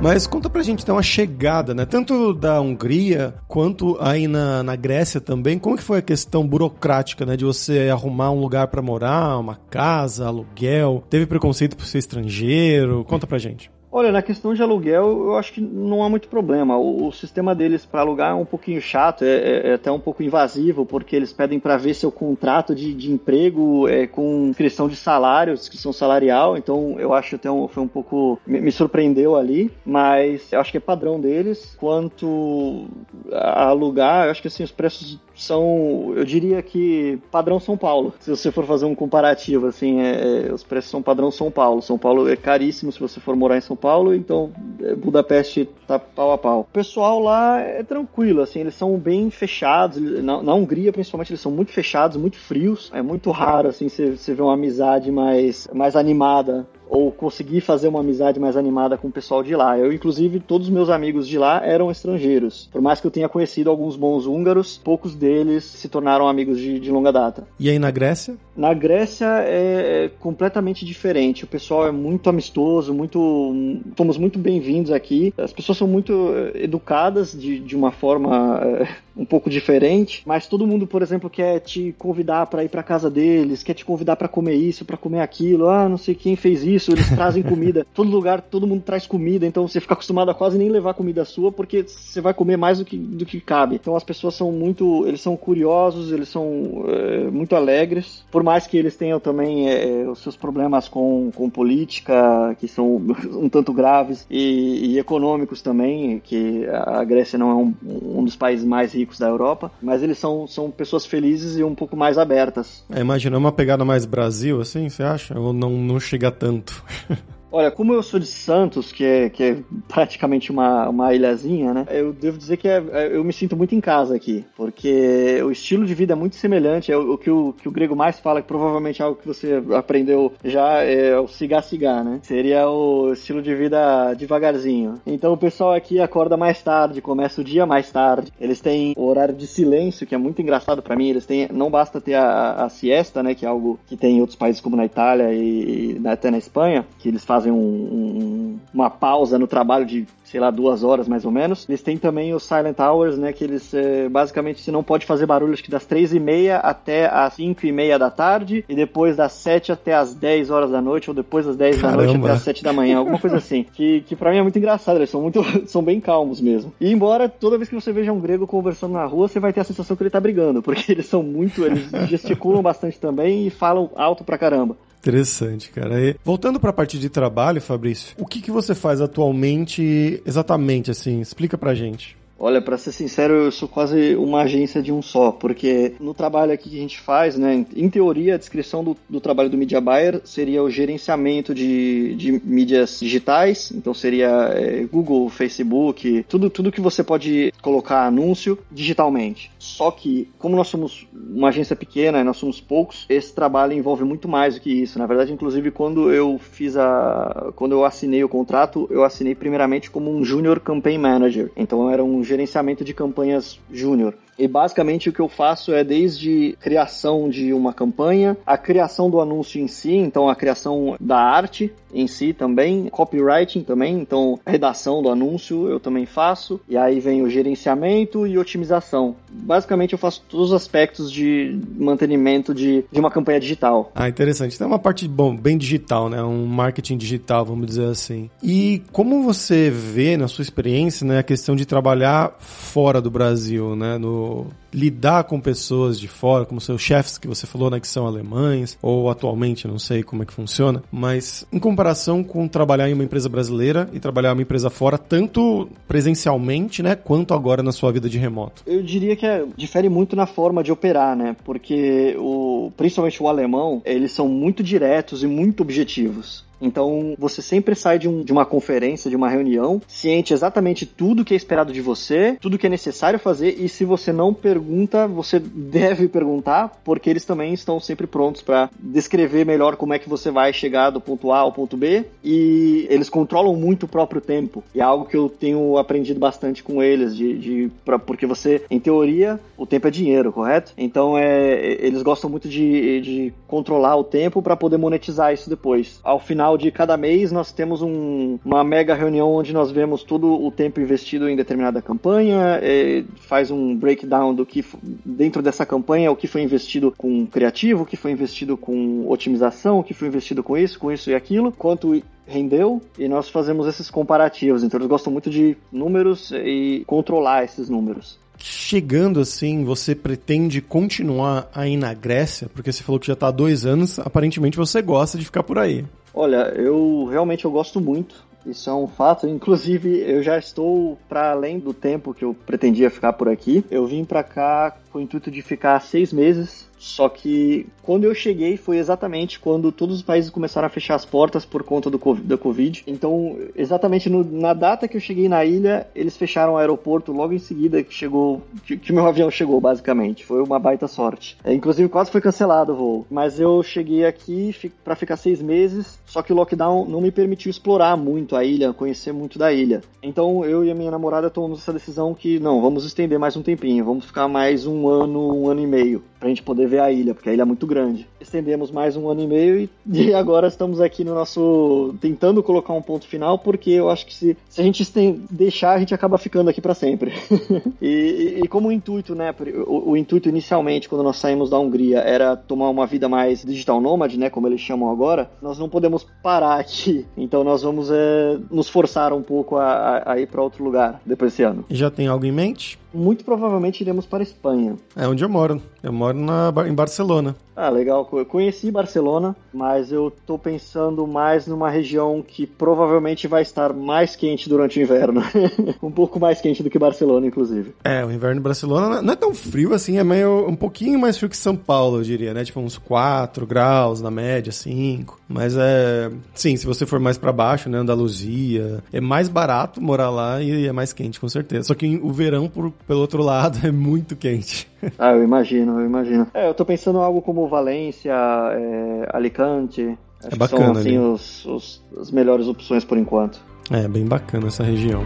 Mas 0.03 0.27
conta 0.27 0.51
pra 0.51 0.63
gente 0.63 0.83
então 0.83 0.99
a 0.99 1.03
chegada, 1.03 1.75
né? 1.75 1.85
Tanto 1.87 2.35
da 2.35 2.61
Hungria 2.61 3.35
quanto 3.49 3.97
aí 4.01 4.29
na, 4.29 4.63
na 4.63 4.77
Grécia 4.77 5.21
também. 5.21 5.59
Como 5.59 5.77
que 5.77 5.83
foi 5.83 5.99
a 5.99 6.03
questão 6.03 6.47
burocrática, 6.47 7.25
né? 7.25 7.37
De 7.37 7.45
você 7.45 7.89
arrumar 7.91 8.31
um 8.31 8.41
lugar 8.41 8.69
para 8.69 8.83
morar, 8.83 9.39
uma 9.39 9.57
casa, 9.71 10.27
aluguel? 10.27 11.03
Teve 11.09 11.27
preconceito 11.27 11.77
por 11.77 11.87
ser 11.87 11.99
estrangeiro? 11.99 13.05
Conta 13.05 13.27
pra 13.27 13.39
gente. 13.39 13.71
Olha, 13.99 14.13
na 14.13 14.21
questão 14.21 14.53
de 14.53 14.63
aluguel, 14.63 15.25
eu 15.25 15.37
acho 15.39 15.55
que 15.55 15.61
não 15.63 16.05
há 16.05 16.09
muito 16.11 16.29
problema. 16.29 16.77
O, 16.77 17.07
o 17.07 17.13
sistema 17.13 17.55
deles 17.55 17.87
para 17.87 18.03
alugar 18.03 18.33
é 18.33 18.35
um 18.35 18.45
pouquinho 18.45 18.79
chato, 18.79 19.25
é, 19.25 19.29
é, 19.29 19.69
é, 19.71 19.73
até 19.73 19.91
um 19.91 19.99
pouco 19.99 20.23
invasivo, 20.23 20.85
porque 20.85 21.17
eles 21.17 21.33
pedem 21.33 21.59
para 21.59 21.79
ver 21.79 21.95
seu 21.95 22.13
contrato 22.13 22.75
de, 22.75 22.93
de 22.93 23.11
emprego 23.11 23.89
é, 23.89 24.07
com 24.07 24.49
inscrição 24.51 24.87
de 24.87 24.97
salário, 24.97 25.55
inscrição 25.55 25.95
salarial. 25.95 26.59
Então, 26.59 27.01
eu 27.01 27.15
acho 27.15 27.37
até 27.37 27.51
um, 27.51 27.69
foi 27.69 27.85
um 27.85 27.89
pouco. 27.89 28.39
Me, 28.47 28.61
me, 28.61 28.71
surpreendeu 28.71 29.35
ali, 29.35 29.73
mas 29.83 30.53
eu 30.53 30.61
acho 30.61 30.71
que 30.71 30.77
é 30.77 30.81
padrão 30.81 31.19
deles. 31.19 31.75
Quanto 31.81 32.89
a 33.33 33.69
alugar, 33.69 34.27
eu 34.27 34.31
acho 34.31 34.43
que 34.43 34.49
assim, 34.49 34.63
os 34.63 34.73
preços 34.73 35.19
são, 35.37 36.15
eu 36.17 36.25
diria 36.25 36.63
que 36.63 37.19
padrão 37.31 37.61
São 37.61 37.77
Paulo. 37.77 38.15
Se 38.21 38.31
você 38.31 38.51
for 38.51 38.65
fazer 38.65 38.87
um 38.87 38.95
comparativo, 38.95 39.67
assim, 39.67 40.01
é, 40.01 40.47
é, 40.49 40.53
os 40.53 40.65
preços 40.65 40.91
são 40.91 41.03
padrão 41.03 41.31
São 41.31 41.51
Paulo. 41.51 41.83
São 41.83 41.99
Paulo 41.99 42.29
é 42.29 42.37
caríssimo 42.37 42.91
se 42.91 42.99
você 42.99 43.21
for 43.21 43.37
morar 43.37 43.59
em 43.59 43.61
São 43.61 43.77
Paulo, 43.77 44.15
então 44.15 44.51
é, 44.81 44.95
Budapeste 44.95 45.69
tá 45.87 45.99
pau 45.99 46.33
a 46.33 46.39
pau. 46.39 46.61
O 46.61 46.65
pessoal 46.65 47.21
lá 47.21 47.61
é 47.61 47.83
tranquilo, 47.83 48.41
assim, 48.41 48.61
eles 48.61 48.75
são 48.75 48.97
bem 48.97 49.31
fechados. 49.31 50.01
Na, 50.23 50.43
na 50.43 50.55
Hungria, 50.55 50.93
principalmente, 50.93 51.33
eles 51.33 51.41
são 51.41 51.53
muito 51.53 51.71
fechados, 51.71 52.17
muito 52.17 52.39
frios. 52.39 52.91
É 52.95 53.03
muito 53.03 53.31
raro, 53.31 53.69
assim, 53.69 53.89
você 53.89 54.35
ver 54.35 54.43
uma 54.43 54.55
amizade 54.55 55.11
mais, 55.11 55.69
mais 55.73 55.95
animada 55.95 56.67
ou 56.89 57.11
conseguir 57.11 57.61
fazer 57.61 57.89
uma 57.89 58.01
amizade 58.01 58.39
mais 58.39 58.57
animada 58.57 58.97
com 58.97 59.09
o 59.09 59.13
pessoal 59.13 59.43
de 59.43 59.55
lá. 59.55 59.79
Eu, 59.79 59.93
inclusive, 59.93 60.41
todos 60.41 60.69
os 60.69 60.73
meus 60.73 60.89
amigos 60.89 61.27
de 61.27 61.39
lá 61.39 61.65
eram 61.65 61.91
estrangeiros. 61.91 62.69
Por 62.73 62.81
mais 62.81 63.01
que 63.01 63.07
eu 63.07 63.11
tenha 63.11 63.29
conhecido 63.29 63.71
alguns 63.71 63.97
bons 63.97 64.27
húngaros, 64.27 64.79
poucos 64.83 65.15
deles 65.15 65.65
se 65.65 65.89
tornaram 65.89 66.29
amigos 66.29 66.59
de, 66.59 66.79
de 66.79 66.91
longa 66.91 67.13
data. 67.13 67.47
E 67.59 67.69
aí 67.69 67.79
na 67.79 67.91
Grécia? 67.91 68.37
Na 68.57 68.73
Grécia 68.73 69.27
é, 69.41 70.05
é 70.05 70.11
completamente 70.21 70.85
diferente. 70.85 71.45
O 71.45 71.47
pessoal 71.47 71.87
é 71.87 71.93
muito 71.93 72.31
amistoso, 72.31 72.95
muito, 72.95 73.55
somos 73.97 74.17
muito 74.17 74.39
bem-vindos 74.39 74.91
aqui. 74.91 75.33
As 75.37 75.53
pessoas 75.53 75.79
são 75.79 75.89
muito 75.89 76.31
eh, 76.35 76.65
educadas 76.65 77.33
de, 77.33 77.59
de 77.59 77.77
uma 77.77 77.91
forma 77.91 78.61
é, 78.63 78.89
um 79.17 79.25
pouco 79.25 79.49
diferente, 79.49 80.23
mas 80.27 80.47
todo 80.47 80.67
mundo, 80.67 80.87
por 80.87 81.03
exemplo, 81.03 81.31
quer 81.31 81.61
te 81.61 81.95
convidar 81.99 82.47
para 82.47 82.65
ir 82.65 82.69
para 82.69 82.83
casa 82.83 83.11
deles, 83.11 83.63
quer 83.63 83.75
te 83.75 83.85
convidar 83.85 84.17
para 84.17 84.29
comer 84.29 84.55
isso, 84.55 84.85
para 84.85 84.97
comer 84.97 85.21
aquilo. 85.21 85.69
Ah, 85.69 85.89
não 85.89 85.97
sei 85.97 86.15
quem 86.15 86.37
fez 86.37 86.63
isso, 86.63 86.93
eles 86.93 87.09
trazem 87.09 87.43
comida. 87.45 87.87
Todo 87.95 88.11
lugar, 88.11 88.41
todo 88.43 88.67
mundo 88.67 88.83
traz 88.83 89.07
comida, 89.07 89.47
então 89.47 89.67
você 89.67 89.81
fica 89.81 89.95
acostumado 89.95 90.31
a 90.31 90.35
quase 90.35 90.59
nem 90.59 90.69
levar 90.69 90.95
comida 90.95 91.25
sua, 91.25 91.51
porque 91.51 91.85
você 91.87 92.21
vai 92.21 92.35
comer 92.35 92.57
mais 92.57 92.79
do 92.79 92.85
que, 92.85 92.97
do 92.97 93.25
que 93.25 93.41
cabe. 93.41 93.77
Então 93.77 93.97
as 93.97 94.05
pessoas 94.05 94.35
são 94.35 94.53
muito, 94.53 95.07
eles 95.07 95.21
são 95.21 95.37
curiosos, 95.37 96.13
eles 96.13 96.29
são 96.29 96.85
é, 96.87 97.31
muito 97.31 97.57
alegres, 97.57 98.25
por 98.31 98.43
mais 98.43 98.67
que 98.67 98.77
eles 98.77 98.97
tenham 98.97 99.19
também 99.19 99.69
é, 99.71 100.07
os 100.09 100.19
seus 100.19 100.37
problemas 100.37 100.89
com, 100.89 101.31
com 101.35 101.49
política, 101.49 102.55
que 102.59 102.69
são 102.69 102.97
um 103.33 103.49
tanto 103.49 103.73
graves, 103.73 104.27
e, 104.31 104.93
e 104.93 104.99
econômicos 104.99 105.63
também, 105.63 106.21
que 106.21 106.67
a 106.67 107.03
Grécia 107.05 107.39
não 107.39 107.51
é 107.51 107.55
um, 107.55 107.75
um, 108.19 108.25
dos 108.25 108.37
países 108.37 108.65
mais 108.65 108.93
ricos 108.93 109.06
da 109.19 109.29
Europa, 109.29 109.71
mas 109.81 110.03
eles 110.03 110.19
são, 110.19 110.47
são 110.47 110.71
pessoas 110.71 111.07
felizes 111.07 111.57
e 111.57 111.65
um 111.65 111.75
pouco 111.75 111.97
mais 111.97 112.19
abertas. 112.19 112.85
É, 112.91 113.01
imagina, 113.01 113.37
é 113.37 113.39
uma 113.39 113.53
pegada 113.53 113.85
mais 113.85 114.05
Brasil, 114.05 114.61
assim, 114.61 114.89
você 114.89 115.03
acha? 115.03 115.39
Ou 115.39 115.53
não, 115.53 115.71
não 115.71 116.01
chega 116.01 116.31
tanto? 116.31 116.85
Olha, 117.57 117.71
como 117.71 117.95
eu 117.95 118.03
sou 118.03 118.21
de 118.21 118.27
Santos, 118.27 118.93
que 118.93 119.03
é, 119.03 119.31
que 119.31 119.43
é 119.43 119.57
praticamente 119.89 120.53
uma, 120.53 120.91
uma 120.91 121.15
ilhazinha, 121.15 121.73
né? 121.73 121.87
Eu 121.91 122.13
devo 122.13 122.37
dizer 122.37 122.59
que 122.59 122.69
é, 122.69 122.85
é 122.93 123.17
eu 123.17 123.25
me 123.25 123.33
sinto 123.33 123.57
muito 123.57 123.75
em 123.75 123.81
casa 123.81 124.15
aqui, 124.15 124.45
porque 124.55 125.41
o 125.43 125.51
estilo 125.51 125.87
de 125.87 125.95
vida 125.95 126.13
é 126.13 126.15
muito 126.15 126.37
semelhante. 126.37 126.93
É 126.93 126.99
o, 126.99 127.15
o, 127.15 127.17
que, 127.17 127.31
o 127.31 127.55
que 127.55 127.67
o 127.67 127.73
grego 127.73 127.97
mais 127.97 128.21
fala, 128.21 128.43
que 128.43 128.49
provavelmente 128.49 129.01
é 129.01 129.07
algo 129.07 129.19
que 129.19 129.27
você 129.27 129.63
aprendeu 129.75 130.35
já, 130.45 130.83
é 130.83 131.19
o 131.19 131.27
cigar-cigar, 131.27 132.05
né? 132.05 132.21
Seria 132.25 132.69
o 132.69 133.15
estilo 133.15 133.41
de 133.41 133.55
vida 133.55 134.13
devagarzinho. 134.13 135.01
Então 135.07 135.33
o 135.33 135.39
pessoal 135.39 135.73
aqui 135.73 135.99
acorda 135.99 136.37
mais 136.37 136.61
tarde, 136.63 137.01
começa 137.01 137.41
o 137.41 137.45
dia 137.45 137.65
mais 137.65 137.91
tarde. 137.91 138.31
Eles 138.39 138.61
têm 138.61 138.93
o 138.99 139.07
horário 139.07 139.35
de 139.35 139.47
silêncio, 139.47 140.07
que 140.07 140.15
é 140.15 140.19
muito 140.19 140.43
engraçado 140.43 140.83
para 140.83 140.95
mim. 140.95 141.09
Eles 141.09 141.25
têm, 141.25 141.49
não 141.51 141.71
basta 141.71 142.03
ter 142.03 142.17
a, 142.17 142.67
a 142.67 142.69
siesta, 142.69 143.23
né? 143.23 143.35
Que 143.35 143.47
é 143.47 143.49
algo 143.49 143.81
que 143.87 143.97
tem 143.97 144.19
em 144.19 144.21
outros 144.21 144.37
países 144.37 144.61
como 144.61 144.77
na 144.77 144.85
Itália 144.85 145.33
e, 145.33 145.99
e 146.03 146.07
até 146.07 146.31
na 146.31 146.37
Espanha, 146.37 146.87
que 146.99 147.09
eles 147.09 147.25
fazem 147.25 147.46
fazem 147.47 147.53
um, 147.53 147.57
um, 147.57 148.59
uma 148.75 148.91
pausa 148.91 149.39
no 149.39 149.47
trabalho 149.47 149.87
de, 149.87 150.07
sei 150.25 150.41
lá, 150.41 150.51
duas 150.51 150.83
horas 150.83 151.09
mais 151.09 151.25
ou 151.25 151.31
menos. 151.31 151.67
Eles 151.69 151.83
têm 151.83 151.97
também 151.97 152.35
os 152.35 152.43
Silent 152.43 152.79
Hours, 152.79 153.17
né? 153.17 153.33
Que 153.33 153.45
eles 153.45 153.73
é, 153.73 154.09
basicamente 154.09 154.61
você 154.61 154.71
não 154.71 154.83
pode 154.83 155.07
fazer 155.07 155.27
barulho 155.27 155.53
acho 155.53 155.63
que 155.63 155.71
das 155.71 155.85
três 155.85 156.13
e 156.13 156.21
meia 156.21 156.59
até 156.59 157.07
as 157.07 157.35
cinco 157.35 157.65
e 157.67 157.73
meia 157.73 157.99
da 157.99 158.11
tarde 158.11 158.65
e 158.69 158.75
depois 158.75 159.17
das 159.17 159.33
sete 159.33 159.71
até 159.73 159.95
as 159.95 160.15
dez 160.15 160.51
horas 160.51 160.71
da 160.71 160.81
noite 160.81 161.09
ou 161.09 161.15
depois 161.15 161.47
das 161.47 161.57
dez 161.57 161.81
Caramba. 161.81 161.99
da 161.99 162.05
noite 162.05 162.21
até 162.21 162.33
as 162.33 162.43
sete 162.43 162.65
da 162.65 162.73
manhã, 162.73 162.99
alguma 162.99 163.19
coisa 163.19 163.37
assim. 163.37 163.65
Que, 163.77 164.01
que 164.03 164.17
para 164.17 164.31
mim 164.31 164.39
é 164.39 164.43
muito 164.43 164.59
engraçado, 164.59 164.97
eles 164.97 165.11
são 165.11 165.21
muito 165.21 165.45
são 165.69 165.83
bem 165.83 166.01
calmos 166.01 166.41
mesmo. 166.41 166.73
E 166.81 166.91
embora 166.91 167.29
toda 167.29 167.59
vez 167.59 167.69
que 167.69 167.75
você 167.75 167.93
veja 167.93 168.13
um 168.13 168.21
grego 168.21 168.47
conversando 168.47 168.93
na 168.93 169.05
rua, 169.05 169.29
você 169.29 169.39
vai 169.39 169.53
ter 169.53 169.61
a 169.61 169.65
sensação 169.65 169.95
que 169.95 170.03
ele 170.03 170.11
tá 170.11 170.19
brigando, 170.19 170.63
porque 170.63 170.93
eles 170.93 171.07
são 171.07 171.23
muito, 171.23 171.63
eles 171.65 171.91
gesticulam 172.09 172.63
bastante 172.63 172.99
também 172.99 173.47
e 173.47 173.51
falam 173.51 173.91
alto 173.95 174.25
pra 174.25 174.39
caramba. 174.39 174.77
Interessante, 174.99 175.71
cara. 175.71 176.01
E, 176.01 176.17
voltando 176.25 176.59
para 176.59 176.71
a 176.71 176.73
parte 176.73 176.99
de 176.99 177.09
trabalho, 177.09 177.61
Fabrício, 177.61 178.15
o 178.19 178.27
que, 178.27 178.41
que 178.41 178.51
você 178.51 178.75
faz 178.75 179.01
atualmente 179.01 180.23
exatamente, 180.27 180.91
assim? 180.91 181.21
Explica 181.21 181.57
pra 181.57 181.75
gente. 181.75 182.17
Olha, 182.39 182.61
para 182.61 182.77
ser 182.77 182.93
sincero, 182.93 183.33
eu 183.33 183.53
sou 183.53 183.67
quase 183.67 184.15
uma 184.15 184.43
agência 184.43 184.83
de 184.83 184.93
um 184.93 185.01
só, 185.01 185.33
porque 185.33 185.95
no 185.99 186.13
trabalho 186.13 186.53
aqui 186.53 186.69
que 186.69 186.77
a 186.77 186.81
gente 186.81 187.01
faz, 187.01 187.39
né, 187.39 187.65
em 187.75 187.89
teoria, 187.89 188.35
a 188.35 188.39
descrição 188.39 188.85
do, 188.85 188.97
do 189.09 189.21
trabalho 189.21 189.49
do 189.49 189.57
Media 189.57 189.81
Buyer 189.81 190.21
seria 190.25 190.63
o 190.63 190.71
gerenciamento 190.71 191.55
de, 191.55 192.15
de 192.17 192.33
mídias 192.45 193.01
digitais, 193.01 193.73
então 193.75 193.95
seria 193.95 194.29
é, 194.55 194.85
Google, 194.85 195.29
Facebook, 195.31 196.25
tudo, 196.29 196.51
tudo 196.51 196.73
que 196.73 196.81
você 196.81 197.03
pode 197.03 197.53
colocar 197.63 198.07
anúncio 198.07 198.59
digitalmente. 198.71 199.51
Só 199.59 199.91
que, 199.91 200.29
como 200.39 200.57
nós 200.57 200.69
somos 200.69 201.07
uma 201.15 201.49
agência 201.49 201.75
pequena 201.75 202.23
nós 202.27 202.37
somos 202.37 202.61
poucos, 202.61 203.07
esse 203.09 203.35
trabalho 203.35 203.73
envolve 203.73 204.05
muito 204.05 204.29
mais 204.29 204.55
do 204.55 204.61
que 204.61 204.71
isso. 204.71 204.99
Na 204.99 205.07
verdade, 205.07 205.33
inclusive, 205.33 205.71
quando 205.71 206.13
eu 206.13 206.39
fiz 206.39 206.77
a. 206.77 207.53
Quando 207.55 207.73
eu 207.73 207.85
assinei 207.85 208.23
o 208.23 208.29
contrato, 208.29 208.87
eu 208.91 209.05
assinei 209.05 209.35
primeiramente 209.35 209.91
como 209.91 210.11
um 210.11 210.25
Junior 210.25 210.61
Campaign 210.61 210.99
Manager. 210.99 211.51
Então, 211.57 211.91
era 211.91 212.05
um 212.05 212.23
gerenciamento 212.27 212.85
de 212.85 212.93
campanhas 212.93 213.59
júnior. 213.71 214.15
E 214.39 214.47
basicamente 214.47 215.09
o 215.09 215.13
que 215.13 215.21
eu 215.21 215.29
faço 215.29 215.73
é 215.73 215.83
desde 215.83 216.57
criação 216.61 217.29
de 217.29 217.53
uma 217.53 217.73
campanha, 217.73 218.37
a 218.47 218.59
criação 218.59 219.11
do 219.11 219.21
anúncio 219.21 219.61
em 219.61 219.69
si, 219.69 219.95
então 219.95 220.29
a 220.29 220.35
criação 220.35 220.97
da 221.01 221.19
arte 221.19 221.73
em 221.93 222.07
si 222.07 222.33
também, 222.33 222.89
copywriting 222.91 223.63
também, 223.63 223.99
então 223.99 224.39
redação 224.47 225.03
do 225.03 225.09
anúncio 225.09 225.69
eu 225.69 225.81
também 225.81 226.05
faço, 226.05 226.61
e 226.69 226.77
aí 226.77 227.01
vem 227.01 227.23
o 227.23 227.31
gerenciamento 227.31 228.27
e 228.27 228.37
otimização. 228.37 229.17
Basicamente 229.31 229.93
eu 229.93 229.99
faço 229.99 230.23
todos 230.29 230.49
os 230.49 230.53
aspectos 230.53 231.11
de 231.11 231.59
mantenimento 231.77 232.55
de, 232.55 232.85
de 232.91 233.01
uma 233.01 233.11
campanha 233.11 233.41
digital. 233.41 233.91
Ah, 233.95 234.09
interessante. 234.09 234.55
Então 234.55 234.67
é 234.67 234.71
uma 234.71 234.79
parte, 234.79 235.09
bom, 235.09 235.35
bem 235.35 235.57
digital, 235.57 236.11
né? 236.11 236.23
Um 236.23 236.45
marketing 236.47 236.97
digital, 236.97 237.45
vamos 237.45 237.67
dizer 237.67 237.87
assim. 237.87 238.29
E 238.43 238.83
como 238.93 239.23
você 239.23 239.71
vê 239.71 240.17
na 240.17 240.29
sua 240.29 240.43
experiência, 240.43 241.07
né, 241.07 241.19
a 241.19 241.23
questão 241.23 241.57
de 241.57 241.65
trabalhar 241.65 242.35
fora 242.39 243.01
do 243.01 243.11
Brasil, 243.11 243.75
né, 243.75 243.97
no 243.97 244.26
do 244.27 244.66
lidar 244.77 245.25
com 245.25 245.41
pessoas 245.41 245.99
de 245.99 246.07
fora, 246.07 246.45
como 246.45 246.61
seus 246.61 246.83
chefes 246.83 247.17
que 247.17 247.27
você 247.27 247.47
falou, 247.47 247.71
né, 247.71 247.81
que 247.81 247.89
são 247.89 248.07
alemães, 248.07 248.77
ou 248.83 249.09
atualmente, 249.09 249.67
não 249.67 249.79
sei 249.79 250.03
como 250.03 250.23
é 250.23 250.27
que 250.27 250.35
funciona, 250.35 250.83
mas 250.93 251.47
em 251.51 251.59
comparação 251.59 252.23
com 252.23 252.47
trabalhar 252.47 252.91
em 252.91 252.93
uma 252.93 253.03
empresa 253.03 253.27
brasileira 253.27 253.89
e 253.95 253.99
trabalhar 253.99 254.31
em 254.31 254.33
uma 254.35 254.43
empresa 254.43 254.69
fora, 254.69 254.99
tanto 254.99 255.67
presencialmente, 255.89 256.83
né, 256.83 256.95
quanto 256.95 257.33
agora 257.33 257.63
na 257.63 257.73
sua 257.73 257.91
vida 257.91 258.07
de 258.07 258.19
remoto? 258.19 258.63
Eu 258.67 258.83
diria 258.83 259.17
que 259.17 259.25
é, 259.25 259.47
difere 259.57 259.89
muito 259.89 260.15
na 260.15 260.27
forma 260.27 260.63
de 260.63 260.71
operar, 260.71 261.17
né, 261.17 261.35
porque 261.43 262.15
o, 262.19 262.71
principalmente 262.77 263.23
o 263.23 263.29
alemão, 263.29 263.81
eles 263.83 264.13
são 264.13 264.29
muito 264.29 264.63
diretos 264.63 265.23
e 265.23 265.27
muito 265.27 265.63
objetivos. 265.63 266.45
Então, 266.61 267.15
você 267.19 267.43
sempre 267.43 267.75
sai 267.75 267.99
de, 267.99 268.09
um, 268.09 268.23
de, 268.23 268.33
uma 268.33 268.45
conferência, 268.45 269.11
de 269.11 269.17
uma 269.17 269.29
reunião, 269.29 269.81
ciente 269.87 270.33
exatamente 270.33 270.87
tudo 270.87 271.25
que 271.25 271.35
é 271.35 271.37
esperado 271.37 271.73
de 271.73 271.81
você, 271.81 272.37
tudo 272.41 272.59
que 272.59 272.67
é 272.67 272.71
necessário 272.71 273.19
fazer, 273.19 273.57
e 273.59 273.69
se 273.69 273.85
você 273.85 274.13
não 274.13 274.33
pergunta, 274.67 275.07
você 275.07 275.39
deve 275.39 276.09
perguntar, 276.09 276.81
porque 276.85 277.09
eles 277.09 277.25
também 277.25 277.55
estão 277.55 277.79
sempre 277.79 278.07
prontos 278.07 278.43
para 278.43 278.69
descrever 278.79 279.47
melhor 279.47 279.77
como 279.77 279.95
é 279.95 279.99
que 279.99 280.09
você 280.09 280.31
vai 280.31 280.53
chegar 280.53 280.91
do 280.91 281.01
ponto 281.01 281.31
A 281.31 281.39
ao 281.39 281.53
ponto 281.53 281.77
B, 281.77 282.05
e 282.23 282.87
eles 282.91 283.09
controlam 283.09 283.55
muito 283.55 283.85
o 283.85 283.89
próprio 283.89 284.21
tempo. 284.21 284.65
E 284.75 284.81
é 284.81 284.83
algo 284.83 285.05
que 285.05 285.17
eu 285.17 285.29
tenho 285.29 285.79
aprendido 285.79 286.19
bastante 286.19 286.63
com 286.63 286.83
eles, 286.83 287.17
de, 287.17 287.39
de 287.39 287.71
pra, 287.85 287.99
porque 287.99 288.27
você, 288.27 288.63
em 288.69 288.81
teoria, 288.81 289.39
o 289.57 289.65
tempo 289.65 289.87
é 289.87 289.91
dinheiro, 289.91 290.33
correto? 290.33 290.73
Então, 290.77 291.17
é, 291.17 291.77
eles 291.81 292.03
gostam 292.03 292.29
muito 292.29 292.49
de, 292.49 293.01
de 293.01 293.35
controlar 293.47 293.97
o 293.97 294.05
tempo 294.05 294.43
para 294.43 294.57
poder 294.57 294.77
monetizar 294.77 295.33
isso 295.33 295.49
depois. 295.49 296.01
Ao 296.03 296.19
final, 296.19 296.59
de 296.59 296.71
cada 296.71 296.97
mês 296.97 297.31
nós 297.31 297.53
temos 297.53 297.83
um, 297.83 298.39
uma 298.45 298.65
mega 298.65 298.95
reunião 298.95 299.33
onde 299.33 299.53
nós 299.53 299.71
vemos 299.71 300.03
todo 300.03 300.45
o 300.45 300.51
tempo 300.51 300.81
investido 300.81 301.29
em 301.29 301.37
determinada 301.37 301.81
campanha, 301.81 302.59
é, 302.63 303.05
faz 303.17 303.51
um 303.51 303.77
breakdown 303.77 304.35
do 304.35 304.45
que 304.45 304.56
dentro 305.05 305.43
dessa 305.43 305.67
campanha, 305.67 306.11
o 306.11 306.17
que 306.17 306.27
foi 306.27 306.43
investido 306.43 306.93
com 306.97 307.27
criativo, 307.27 307.83
o 307.83 307.87
que 307.87 307.97
foi 307.97 308.11
investido 308.11 308.57
com 308.57 309.09
otimização, 309.09 309.79
o 309.79 309.85
que 309.85 309.95
foi 309.95 310.09
investido 310.09 310.43
com 310.43 310.57
isso, 310.57 310.79
com 310.79 310.93
isso 310.93 311.11
e 311.11 311.15
aquilo, 311.15 311.53
quanto 311.53 312.03
rendeu 312.27 312.83
e 312.99 313.09
nós 313.09 313.29
fazemos 313.29 313.67
esses 313.67 313.91
comparativos. 313.91 314.63
Então 314.63 314.79
eles 314.79 314.89
gostam 314.89 315.13
muito 315.13 315.31
de 315.31 315.57
números 315.73 316.33
e 316.33 316.85
controlar 316.87 317.45
esses 317.45 317.69
números 317.69 318.19
chegando 318.39 319.21
assim, 319.21 319.65
você 319.65 319.95
pretende 319.95 320.61
continuar 320.61 321.49
aí 321.55 321.77
na 321.77 321.95
Grécia? 321.95 322.51
Porque 322.53 322.71
você 322.71 322.83
falou 322.83 323.01
que 323.01 323.07
já 323.07 323.15
está 323.15 323.29
há 323.29 323.31
dois 323.31 323.65
anos, 323.65 323.99
aparentemente 323.99 324.59
você 324.59 324.83
gosta 324.83 325.17
de 325.17 325.25
ficar 325.25 325.43
por 325.43 325.59
aí. 325.59 325.85
Olha, 326.13 326.53
eu 326.57 327.09
realmente 327.11 327.45
eu 327.45 327.51
gosto 327.51 327.81
muito. 327.81 328.26
Isso 328.47 328.71
é 328.71 328.75
um 328.75 328.87
fato. 328.87 329.27
Inclusive, 329.27 329.99
eu 330.01 330.23
já 330.23 330.39
estou 330.39 330.97
para 331.09 331.33
além 331.33 331.59
do 331.59 331.75
tempo 331.75 332.15
que 332.15 332.25
eu 332.25 332.33
pretendia 332.33 332.91
ficar 332.91 333.13
por 333.13 333.29
aqui. 333.29 333.65
Eu 333.71 333.87
vim 333.87 334.05
para 334.05 334.23
cá 334.23 334.77
com 334.97 335.01
o 335.01 335.03
intuito 335.03 335.31
de 335.31 335.43
ficar 335.43 335.79
seis 335.81 336.11
meses 336.11 336.67
só 336.79 337.09
que 337.09 337.67
quando 337.83 338.05
eu 338.05 338.15
cheguei 338.15 338.57
foi 338.57 338.79
exatamente 338.79 339.41
quando 339.41 339.73
todos 339.73 339.97
os 339.97 340.03
países 340.03 340.31
começaram 340.31 340.67
a 340.67 340.71
fechar 340.71 340.95
as 340.95 341.05
portas 341.05 341.45
por 341.45 341.63
conta 341.63 341.91
do, 341.91 341.99
da 342.17 342.37
Covid. 342.37 342.85
Então, 342.87 343.39
exatamente 343.55 344.11
no, 344.11 344.23
na 344.25 344.53
data 344.53 344.87
que 344.87 344.97
eu 344.97 345.01
cheguei 345.01 345.29
na 345.29 345.45
ilha, 345.45 345.87
eles 345.95 346.17
fecharam 346.17 346.55
o 346.55 346.57
aeroporto 346.57 347.13
logo 347.13 347.33
em 347.33 347.39
seguida 347.39 347.83
que 347.83 347.95
chegou, 347.95 348.43
que, 348.67 348.77
que 348.77 348.93
meu 348.93 349.07
avião 349.07 349.31
chegou, 349.31 349.61
basicamente. 349.61 350.25
Foi 350.25 350.43
uma 350.43 350.59
baita 350.59 350.87
sorte. 350.87 351.37
É, 351.45 351.53
inclusive, 351.53 351.89
quase 351.89 352.11
foi 352.11 352.21
cancelado 352.21 352.73
o 352.73 352.77
voo. 352.77 353.07
Mas 353.11 353.41
eu 353.41 353.63
cheguei 353.63 354.05
aqui 354.05 354.55
para 354.85 354.97
ficar 354.97 355.17
seis 355.17 355.41
meses, 355.41 355.99
só 356.07 356.23
que 356.23 356.33
o 356.33 356.37
lockdown 356.37 356.87
não 356.87 357.01
me 357.01 357.11
permitiu 357.11 357.51
explorar 357.51 357.97
muito 357.97 358.37
a 358.37 358.45
ilha, 358.45 358.73
conhecer 358.73 359.13
muito 359.13 359.39
da 359.39 359.53
ilha. 359.53 359.83
Então, 360.03 360.45
eu 360.45 360.65
e 360.65 360.71
a 360.71 360.75
minha 360.75 360.91
namorada 360.91 361.31
tomamos 361.31 361.61
essa 361.61 361.73
decisão 361.73 362.15
que, 362.15 362.39
não, 362.39 362.61
vamos 362.61 362.85
estender 362.85 363.19
mais 363.19 363.37
um 363.37 363.43
tempinho, 363.43 363.85
vamos 363.85 364.05
ficar 364.05 364.29
mais 364.29 364.67
um 364.67 364.86
um 364.87 365.03
ano, 365.03 365.35
um 365.35 365.49
ano 365.51 365.61
e 365.61 365.67
meio 365.67 366.03
pra 366.19 366.29
gente 366.29 366.43
poder 366.43 366.67
ver 366.67 366.81
a 366.81 366.91
ilha, 366.91 367.15
porque 367.15 367.29
a 367.29 367.33
ilha 367.33 367.43
é 367.43 367.45
muito 367.45 367.67
grande. 367.67 368.07
Estendemos 368.21 368.71
mais 368.71 368.97
um 368.97 369.09
ano 369.09 369.23
e 369.23 369.27
meio 369.27 369.61
e, 369.61 369.71
e 369.87 370.15
agora 370.15 370.49
estamos 370.49 370.81
aqui 370.81 371.05
no 371.05 371.15
nosso. 371.15 371.95
tentando 372.01 372.43
colocar 372.43 372.73
um 372.73 372.83
ponto 372.83 373.07
final, 373.07 373.39
porque 373.39 373.71
eu 373.71 373.91
acho 373.91 374.07
que 374.07 374.15
se, 374.15 374.37
se 374.49 374.61
a 374.61 374.65
gente 374.65 374.85
deixar, 375.31 375.73
a 375.73 375.79
gente 375.79 375.95
acaba 375.95 376.19
ficando 376.19 376.51
aqui 376.51 376.61
para 376.61 376.75
sempre. 376.75 377.13
e, 377.81 378.39
e, 378.39 378.41
e, 378.45 378.49
como 378.49 378.69
o 378.69 378.73
intuito, 378.73 379.15
né? 379.15 379.35
O, 379.67 379.93
o, 379.93 379.97
intuito 379.97 380.29
inicialmente, 380.29 380.89
quando 380.89 381.05
nós 381.05 381.17
saímos 381.17 381.51
da 381.51 381.59
Hungria, 381.59 381.99
era 381.99 382.37
tomar 382.37 382.71
uma 382.71 382.87
vida 382.87 383.09
mais 383.09 383.45
digital 383.45 383.81
nômade, 383.81 384.19
né? 384.19 384.31
Como 384.31 384.47
eles 384.47 384.61
chamam 384.61 384.91
agora, 384.91 385.31
nós 385.41 385.59
não 385.59 385.69
podemos 385.69 386.07
parar 386.23 386.59
aqui. 386.59 387.07
Então 387.17 387.45
nós 387.45 387.63
vamos 387.63 387.91
é, 387.91 388.39
nos 388.51 388.69
forçar 388.69 389.13
um 389.13 389.23
pouco 389.23 389.57
a, 389.57 389.65
a, 389.65 390.13
a 390.13 390.21
ir 390.21 390.27
para 390.27 390.43
outro 390.43 390.65
lugar 390.65 391.01
depois 391.05 391.33
desse 391.33 391.43
ano. 391.43 391.65
Já 391.71 391.91
tem 391.91 392.07
algo 392.07 392.25
em 392.25 392.33
mente? 392.33 392.79
Muito 392.97 393.25
provavelmente 393.25 393.81
iremos 393.81 394.07
para 394.07 394.21
a 394.21 394.23
Espanha. 394.23 394.77
É 394.97 395.07
onde 395.07 395.23
eu 395.23 395.29
moro. 395.29 395.61
Eu 395.83 395.93
moro 395.93 396.19
na, 396.19 396.53
em 396.67 396.75
Barcelona. 396.75 397.37
Ah, 397.57 397.71
legal. 397.71 398.07
Eu 398.13 398.27
conheci 398.27 398.71
Barcelona, 398.71 399.35
mas 399.53 399.91
eu 399.91 400.13
tô 400.27 400.39
pensando 400.39 401.07
mais 401.07 401.47
numa 401.47 401.71
região 401.71 402.23
que 402.23 402.47
provavelmente 402.47 403.27
vai 403.27 403.41
estar 403.41 403.73
mais 403.73 404.15
quente 404.15 404.47
durante 404.47 404.79
o 404.79 404.83
inverno. 404.83 405.23
um 405.83 405.91
pouco 405.91 406.21
mais 406.21 406.41
quente 406.41 406.63
do 406.63 406.69
que 406.69 406.79
Barcelona, 406.79 407.27
inclusive. 407.27 407.75
É, 407.83 408.05
o 408.05 408.13
inverno 408.13 408.41
em 408.41 408.43
Barcelona 408.43 409.01
não 409.01 409.13
é 409.15 409.17
tão 409.17 409.35
frio 409.35 409.73
assim, 409.73 409.97
é 409.97 410.05
meio 410.05 410.47
um 410.47 410.55
pouquinho 410.55 410.99
mais 410.99 411.17
frio 411.17 411.31
que 411.31 411.37
São 411.37 411.57
Paulo, 411.57 411.99
eu 411.99 412.03
diria, 412.03 412.35
né? 412.35 412.45
Tipo 412.45 412.61
uns 412.61 412.77
4 412.77 413.47
graus 413.47 414.03
na 414.03 414.11
média, 414.11 414.53
5. 414.53 415.19
Mas 415.27 415.57
é. 415.57 416.11
Sim, 416.35 416.57
se 416.57 416.67
você 416.67 416.85
for 416.85 417.01
mais 417.01 417.17
para 417.17 417.33
baixo, 417.33 417.71
né? 417.71 417.79
Andaluzia, 417.79 418.85
é 418.93 419.01
mais 419.01 419.29
barato 419.29 419.81
morar 419.81 420.11
lá 420.11 420.43
e 420.43 420.67
é 420.67 420.73
mais 420.73 420.93
quente, 420.93 421.19
com 421.19 421.29
certeza. 421.29 421.69
Só 421.69 421.75
que 421.75 421.99
o 422.03 422.13
verão, 422.13 422.49
por, 422.49 422.71
pelo 422.87 423.01
outro 423.01 423.23
lado, 423.23 423.59
é 423.67 423.71
muito 423.71 424.15
quente. 424.15 424.69
ah, 424.99 425.13
eu 425.13 425.23
imagino, 425.23 425.81
eu 425.81 425.87
imagino. 425.87 426.27
É, 426.35 426.49
eu 426.49 426.55
tô 426.55 426.65
pensando 426.65 426.99
em 426.99 427.03
algo 427.03 427.23
como 427.23 427.49
Valência, 427.49 428.13
é, 428.13 429.09
Alicante. 429.13 429.99
Acho 430.21 430.35
é 430.35 430.37
bacana, 430.37 430.67
que 430.67 430.73
são 430.73 430.81
assim 430.81 430.99
os, 430.99 431.45
os, 431.47 431.85
as 431.99 432.11
melhores 432.11 432.47
opções 432.47 432.85
por 432.85 432.99
enquanto. 432.99 433.41
É, 433.71 433.87
bem 433.89 434.05
bacana 434.07 434.47
essa 434.47 434.63
região. 434.63 435.03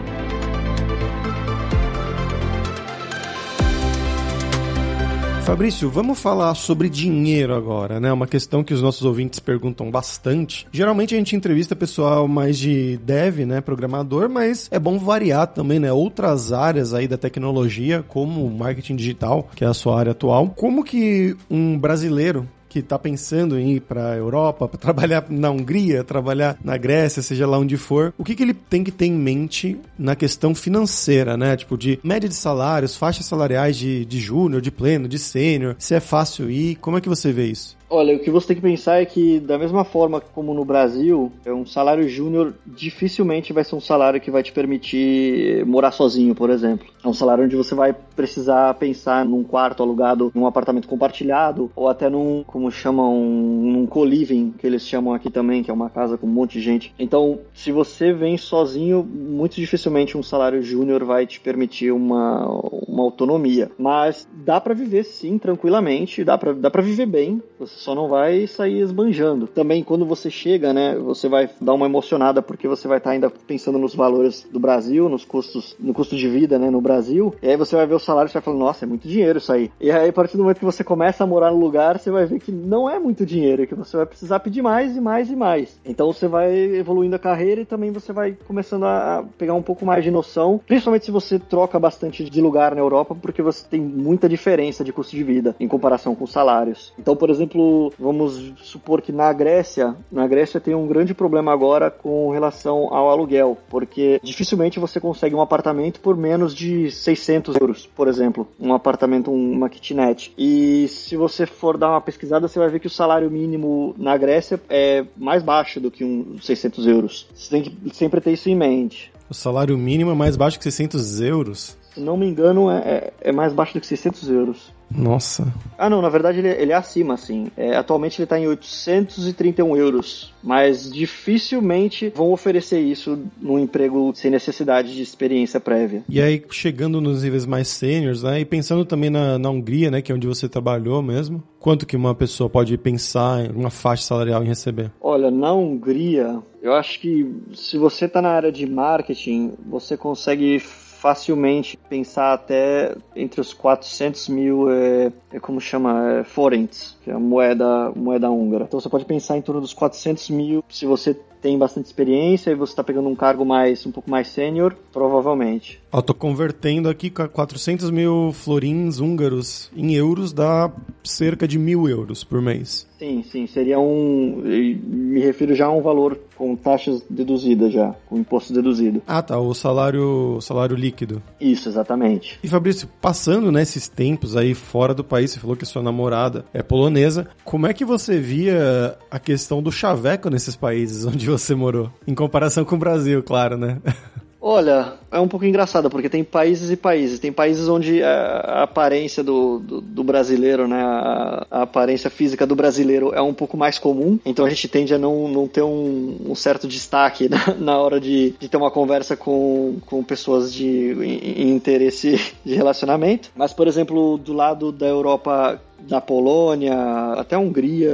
Fabrício, 5.43 5.89
vamos 5.89 6.19
falar 6.19 6.53
sobre 6.53 6.87
dinheiro 6.87 7.55
agora, 7.55 7.99
né? 7.99 8.13
Uma 8.13 8.27
questão 8.27 8.63
que 8.63 8.73
os 8.73 8.81
nossos 8.81 9.03
ouvintes 9.03 9.39
perguntam 9.39 9.89
bastante. 9.89 10.67
Geralmente 10.71 11.15
a 11.15 11.17
gente 11.17 11.35
entrevista 11.35 11.75
pessoal 11.75 12.27
mais 12.27 12.57
de 12.57 12.97
dev, 12.97 13.39
né, 13.39 13.59
programador, 13.59 14.29
mas 14.29 14.69
é 14.71 14.79
bom 14.79 14.99
variar 14.99 15.47
também, 15.47 15.79
né, 15.79 15.91
outras 15.91 16.53
áreas 16.53 16.93
aí 16.93 17.07
da 17.07 17.17
tecnologia, 17.17 18.05
como 18.07 18.49
marketing 18.49 18.95
digital, 18.95 19.49
que 19.55 19.65
é 19.65 19.67
a 19.67 19.73
sua 19.73 19.99
área 19.99 20.11
atual. 20.11 20.49
Como 20.49 20.83
que 20.83 21.35
um 21.49 21.77
brasileiro 21.77 22.47
que 22.71 22.79
está 22.79 22.97
pensando 22.97 23.59
em 23.59 23.73
ir 23.73 23.81
para 23.81 24.13
a 24.13 24.15
Europa, 24.15 24.65
para 24.65 24.79
trabalhar 24.79 25.25
na 25.29 25.51
Hungria, 25.51 26.05
trabalhar 26.05 26.57
na 26.63 26.77
Grécia, 26.77 27.21
seja 27.21 27.45
lá 27.45 27.59
onde 27.59 27.75
for, 27.75 28.13
o 28.17 28.23
que, 28.23 28.33
que 28.33 28.41
ele 28.41 28.53
tem 28.53 28.81
que 28.81 28.91
ter 28.91 29.07
em 29.07 29.11
mente 29.11 29.77
na 29.99 30.15
questão 30.15 30.55
financeira, 30.55 31.35
né? 31.35 31.57
Tipo, 31.57 31.77
de 31.77 31.99
média 32.01 32.29
de 32.29 32.35
salários, 32.35 32.95
faixas 32.95 33.25
salariais 33.25 33.75
de, 33.75 34.05
de 34.05 34.21
júnior, 34.21 34.61
de 34.61 34.71
pleno, 34.71 35.09
de 35.09 35.19
sênior, 35.19 35.75
se 35.77 35.93
é 35.93 35.99
fácil 35.99 36.49
ir, 36.49 36.75
como 36.75 36.97
é 36.97 37.01
que 37.01 37.09
você 37.09 37.33
vê 37.33 37.47
isso? 37.47 37.80
Olha, 37.93 38.15
o 38.15 38.19
que 38.19 38.31
você 38.31 38.47
tem 38.47 38.55
que 38.55 38.61
pensar 38.61 39.01
é 39.01 39.05
que, 39.05 39.37
da 39.41 39.57
mesma 39.57 39.83
forma 39.83 40.21
como 40.21 40.53
no 40.53 40.63
Brasil, 40.63 41.29
é 41.43 41.51
um 41.51 41.65
salário 41.65 42.07
júnior 42.07 42.53
dificilmente 42.65 43.51
vai 43.51 43.65
ser 43.65 43.75
um 43.75 43.81
salário 43.81 44.21
que 44.21 44.31
vai 44.31 44.41
te 44.41 44.53
permitir 44.53 45.65
morar 45.65 45.91
sozinho, 45.91 46.33
por 46.33 46.49
exemplo. 46.49 46.87
É 47.03 47.07
um 47.07 47.13
salário 47.13 47.43
onde 47.43 47.55
você 47.57 47.75
vai 47.75 47.93
precisar 48.15 48.73
pensar 48.75 49.25
num 49.25 49.43
quarto 49.43 49.83
alugado 49.83 50.31
num 50.33 50.45
apartamento 50.45 50.87
compartilhado, 50.87 51.69
ou 51.75 51.89
até 51.89 52.09
num, 52.09 52.45
como 52.47 52.71
chamam, 52.71 53.13
num 53.19 53.85
co-living, 53.85 54.53
que 54.57 54.65
eles 54.65 54.87
chamam 54.87 55.13
aqui 55.13 55.29
também, 55.29 55.61
que 55.61 55.69
é 55.69 55.73
uma 55.73 55.89
casa 55.89 56.17
com 56.17 56.27
um 56.27 56.31
monte 56.31 56.53
de 56.53 56.61
gente. 56.61 56.93
Então, 56.97 57.39
se 57.53 57.73
você 57.73 58.13
vem 58.13 58.37
sozinho, 58.37 59.03
muito 59.03 59.55
dificilmente 59.55 60.17
um 60.17 60.23
salário 60.23 60.61
júnior 60.63 61.03
vai 61.03 61.27
te 61.27 61.41
permitir 61.41 61.91
uma, 61.91 62.47
uma 62.87 63.03
autonomia. 63.03 63.69
Mas 63.77 64.25
dá 64.33 64.61
para 64.61 64.73
viver 64.73 65.03
sim, 65.03 65.37
tranquilamente, 65.37 66.23
dá 66.23 66.37
para 66.37 66.53
dá 66.53 66.71
pra 66.71 66.81
viver 66.81 67.05
bem. 67.05 67.43
Você 67.59 67.80
só 67.81 67.95
não 67.95 68.07
vai 68.07 68.45
sair 68.45 68.79
esbanjando. 68.79 69.47
Também 69.47 69.83
quando 69.83 70.05
você 70.05 70.29
chega, 70.29 70.71
né, 70.71 70.95
você 70.95 71.27
vai 71.27 71.49
dar 71.59 71.73
uma 71.73 71.87
emocionada 71.87 72.41
porque 72.41 72.67
você 72.67 72.87
vai 72.87 72.99
estar 72.99 73.09
tá 73.09 73.13
ainda 73.13 73.29
pensando 73.29 73.77
nos 73.77 73.95
valores 73.95 74.47
do 74.51 74.59
Brasil, 74.59 75.09
nos 75.09 75.25
custos, 75.25 75.75
no 75.79 75.93
custo 75.93 76.15
de 76.15 76.27
vida, 76.29 76.59
né, 76.59 76.69
no 76.69 76.79
Brasil. 76.79 77.33
E 77.41 77.47
aí 77.47 77.57
você 77.57 77.75
vai 77.75 77.87
ver 77.87 77.95
o 77.95 77.99
salário 77.99 78.29
e 78.29 78.33
vai 78.33 78.41
falar, 78.41 78.57
nossa, 78.57 78.85
é 78.85 78.87
muito 78.87 79.07
dinheiro 79.07 79.39
isso 79.39 79.51
aí. 79.51 79.71
E 79.79 79.91
aí 79.91 80.09
a 80.09 80.13
partir 80.13 80.37
do 80.37 80.43
momento 80.43 80.59
que 80.59 80.65
você 80.65 80.83
começa 80.83 81.23
a 81.23 81.27
morar 81.27 81.51
no 81.51 81.59
lugar, 81.59 81.99
você 81.99 82.11
vai 82.11 82.25
ver 82.25 82.39
que 82.39 82.51
não 82.51 82.89
é 82.89 82.99
muito 82.99 83.25
dinheiro, 83.25 83.65
que 83.65 83.73
você 83.73 83.97
vai 83.97 84.05
precisar 84.05 84.39
pedir 84.39 84.61
mais 84.61 84.95
e 84.95 85.01
mais 85.01 85.31
e 85.31 85.35
mais. 85.35 85.79
Então 85.83 86.13
você 86.13 86.27
vai 86.27 86.53
evoluindo 86.75 87.15
a 87.15 87.19
carreira 87.19 87.61
e 87.61 87.65
também 87.65 87.91
você 87.91 88.13
vai 88.13 88.37
começando 88.47 88.85
a 88.85 89.25
pegar 89.37 89.55
um 89.55 89.61
pouco 89.61 89.85
mais 89.85 90.03
de 90.03 90.11
noção, 90.11 90.61
principalmente 90.67 91.05
se 91.05 91.11
você 91.11 91.39
troca 91.39 91.79
bastante 91.79 92.23
de 92.29 92.41
lugar 92.41 92.75
na 92.75 92.81
Europa, 92.81 93.15
porque 93.19 93.41
você 93.41 93.65
tem 93.67 93.81
muita 93.81 94.29
diferença 94.29 94.83
de 94.83 94.93
custo 94.93 95.15
de 95.15 95.23
vida 95.23 95.55
em 95.59 95.67
comparação 95.67 96.13
com 96.13 96.25
os 96.25 96.31
salários. 96.31 96.93
Então, 96.99 97.15
por 97.15 97.29
exemplo, 97.29 97.70
vamos 97.99 98.53
supor 98.63 99.01
que 99.01 99.11
na 99.11 99.31
Grécia, 99.33 99.95
na 100.11 100.27
Grécia 100.27 100.59
tem 100.59 100.75
um 100.75 100.87
grande 100.87 101.13
problema 101.13 101.51
agora 101.51 101.89
com 101.89 102.31
relação 102.31 102.93
ao 102.93 103.09
aluguel, 103.09 103.57
porque 103.69 104.19
dificilmente 104.23 104.79
você 104.79 104.99
consegue 104.99 105.35
um 105.35 105.41
apartamento 105.41 105.99
por 105.99 106.15
menos 106.15 106.53
de 106.53 106.91
600 106.91 107.55
euros, 107.55 107.85
por 107.87 108.07
exemplo, 108.07 108.47
um 108.59 108.73
apartamento, 108.73 109.31
uma 109.31 109.69
kitnet. 109.69 110.33
E 110.37 110.87
se 110.87 111.15
você 111.15 111.45
for 111.45 111.77
dar 111.77 111.89
uma 111.89 112.01
pesquisada, 112.01 112.47
você 112.47 112.59
vai 112.59 112.69
ver 112.69 112.79
que 112.79 112.87
o 112.87 112.89
salário 112.89 113.29
mínimo 113.29 113.95
na 113.97 114.17
Grécia 114.17 114.59
é 114.69 115.05
mais 115.17 115.43
baixo 115.43 115.79
do 115.79 115.91
que 115.91 116.03
um 116.03 116.37
600 116.41 116.87
euros. 116.87 117.27
Você 117.33 117.49
tem 117.49 117.63
que 117.63 117.95
sempre 117.95 118.21
ter 118.21 118.31
isso 118.31 118.49
em 118.49 118.55
mente. 118.55 119.11
O 119.29 119.33
salário 119.33 119.77
mínimo 119.77 120.11
é 120.11 120.15
mais 120.15 120.35
baixo 120.35 120.57
que 120.57 120.63
600 120.63 121.21
euros? 121.21 121.80
Se 121.93 121.99
não 121.99 122.15
me 122.15 122.27
engano, 122.27 122.71
é, 122.71 122.77
é, 122.77 123.13
é 123.21 123.31
mais 123.31 123.53
baixo 123.53 123.73
do 123.73 123.81
que 123.81 123.87
600 123.87 124.29
euros. 124.29 124.73
Nossa. 124.93 125.53
Ah, 125.77 125.89
não, 125.89 126.01
na 126.01 126.09
verdade 126.09 126.39
ele, 126.39 126.49
ele 126.49 126.71
é 126.71 126.75
acima, 126.75 127.13
assim. 127.13 127.47
É, 127.55 127.75
atualmente 127.75 128.19
ele 128.19 128.25
está 128.25 128.37
em 128.37 128.47
831 128.47 129.75
euros, 129.77 130.33
mas 130.43 130.91
dificilmente 130.91 132.11
vão 132.13 132.31
oferecer 132.31 132.79
isso 132.79 133.19
num 133.41 133.57
emprego 133.57 134.11
sem 134.13 134.29
necessidade 134.29 134.93
de 134.93 135.01
experiência 135.01 135.59
prévia. 135.59 136.03
E 136.09 136.21
aí, 136.21 136.43
chegando 136.49 136.99
nos 136.99 137.23
níveis 137.23 137.45
mais 137.45 137.67
sêniores, 137.69 138.23
né, 138.23 138.41
e 138.41 138.45
pensando 138.45 138.83
também 138.83 139.09
na, 139.09 139.39
na 139.39 139.49
Hungria, 139.49 139.89
né, 139.89 140.01
que 140.01 140.11
é 140.11 140.15
onde 140.15 140.27
você 140.27 140.49
trabalhou 140.49 141.01
mesmo, 141.01 141.41
quanto 141.59 141.85
que 141.85 141.95
uma 141.95 142.13
pessoa 142.13 142.49
pode 142.49 142.77
pensar 142.77 143.45
em 143.45 143.51
uma 143.51 143.69
faixa 143.69 144.03
salarial 144.03 144.43
em 144.43 144.47
receber? 144.47 144.91
Olha, 144.99 145.31
na 145.31 145.53
Hungria, 145.53 146.39
eu 146.61 146.73
acho 146.73 146.99
que 146.99 147.33
se 147.53 147.77
você 147.77 148.05
está 148.05 148.21
na 148.21 148.29
área 148.29 148.51
de 148.51 148.67
marketing, 148.67 149.53
você 149.65 149.95
consegue 149.95 150.61
facilmente 151.01 151.79
pensar 151.89 152.31
até 152.33 152.95
entre 153.15 153.41
os 153.41 153.55
400 153.55 154.29
mil, 154.29 154.71
é, 154.71 155.11
é 155.33 155.39
como 155.39 155.59
chama, 155.59 156.19
é, 156.19 156.23
forents, 156.23 156.95
que 157.03 157.09
é 157.09 157.13
a 157.15 157.19
moeda, 157.19 157.91
moeda 157.95 158.29
húngara. 158.29 158.65
Então 158.65 158.79
você 158.79 158.87
pode 158.87 159.05
pensar 159.05 159.35
em 159.35 159.41
torno 159.41 159.59
dos 159.59 159.73
400 159.73 160.29
mil 160.29 160.63
se 160.69 160.85
você 160.85 161.19
tem 161.41 161.57
bastante 161.57 161.87
experiência 161.87 162.51
e 162.51 162.55
você 162.55 162.71
está 162.71 162.83
pegando 162.83 163.09
um 163.09 163.15
cargo 163.15 163.43
mais 163.43 163.85
um 163.85 163.91
pouco 163.91 164.09
mais 164.09 164.27
sênior, 164.27 164.75
provavelmente. 164.93 165.81
Eu 165.91 166.01
tô 166.01 166.13
convertendo 166.13 166.87
aqui 166.87 167.09
400 167.09 167.89
mil 167.89 168.31
florins 168.31 168.99
húngaros 168.99 169.71
em 169.75 169.93
euros 169.93 170.31
dá 170.31 170.71
cerca 171.03 171.47
de 171.47 171.57
mil 171.57 171.89
euros 171.89 172.23
por 172.23 172.41
mês. 172.41 172.87
Sim, 173.01 173.23
sim, 173.23 173.47
seria 173.47 173.79
um. 173.79 174.43
Me 174.43 175.19
refiro 175.21 175.55
já 175.55 175.65
a 175.65 175.71
um 175.71 175.81
valor 175.81 176.19
com 176.37 176.55
taxas 176.55 177.03
deduzidas 177.09 177.73
já, 177.73 177.95
com 178.07 178.15
imposto 178.15 178.53
deduzido. 178.53 179.01
Ah, 179.07 179.23
tá, 179.23 179.39
o 179.39 179.55
salário, 179.55 180.39
salário 180.39 180.75
líquido. 180.75 181.21
Isso, 181.39 181.67
exatamente. 181.67 182.39
E 182.43 182.47
Fabrício, 182.47 182.87
passando 183.01 183.51
nesses 183.51 183.87
tempos 183.87 184.37
aí 184.37 184.53
fora 184.53 184.93
do 184.93 185.03
país, 185.03 185.31
você 185.31 185.39
falou 185.39 185.55
que 185.55 185.65
sua 185.65 185.81
namorada 185.81 186.45
é 186.53 186.61
polonesa, 186.61 187.27
como 187.43 187.65
é 187.65 187.73
que 187.73 187.83
você 187.83 188.19
via 188.19 188.95
a 189.09 189.17
questão 189.17 189.63
do 189.63 189.71
chaveco 189.71 190.29
nesses 190.29 190.55
países 190.55 191.03
onde 191.05 191.25
você 191.31 191.55
morou? 191.55 191.91
Em 192.05 192.13
comparação 192.13 192.65
com 192.65 192.75
o 192.75 192.79
Brasil, 192.79 193.23
claro, 193.23 193.57
né? 193.57 193.79
Olha, 194.43 194.93
é 195.11 195.19
um 195.19 195.27
pouco 195.27 195.45
engraçado, 195.45 195.87
porque 195.87 196.09
tem 196.09 196.23
países 196.23 196.71
e 196.71 196.75
países. 196.75 197.19
Tem 197.19 197.31
países 197.31 197.67
onde 197.67 198.01
a, 198.01 198.63
aparência 198.63 199.23
do, 199.23 199.59
do, 199.59 199.79
do, 199.79 200.03
brasileiro, 200.03 200.67
né, 200.67 200.81
a, 200.81 201.45
a, 201.51 201.61
aparência 201.61 202.09
física 202.09 202.47
do 202.47 202.55
brasileiro 202.55 203.13
é 203.13 203.21
um 203.21 203.35
pouco 203.35 203.55
mais 203.55 203.77
comum, 203.77 204.17
então 204.25 204.43
a 204.43 204.49
gente 204.49 204.67
tende 204.67 204.95
a 204.95 204.97
não, 204.97 205.27
não 205.27 205.47
ter 205.47 205.61
um, 205.61 206.17
um 206.25 206.33
certo 206.33 206.67
destaque 206.67 207.29
na, 207.29 207.53
na 207.53 207.77
hora 207.77 207.99
de, 207.99 208.33
de, 208.39 208.49
ter 208.49 208.57
uma 208.57 208.71
conversa 208.71 209.15
com, 209.15 209.77
com 209.85 210.03
pessoas 210.03 210.51
de 210.51 210.65
em, 210.65 211.43
em 211.43 211.51
interesse 211.51 212.19
de 212.43 212.55
relacionamento. 212.55 213.29
Mas, 213.35 213.53
por 213.53 213.67
exemplo, 213.67 214.17
do 214.17 214.33
lado 214.33 214.71
da 214.71 214.87
Europa 214.87 215.61
da 215.87 216.01
Polônia, 216.01 216.75
até 217.13 217.35
a 217.35 217.39
Hungria 217.39 217.93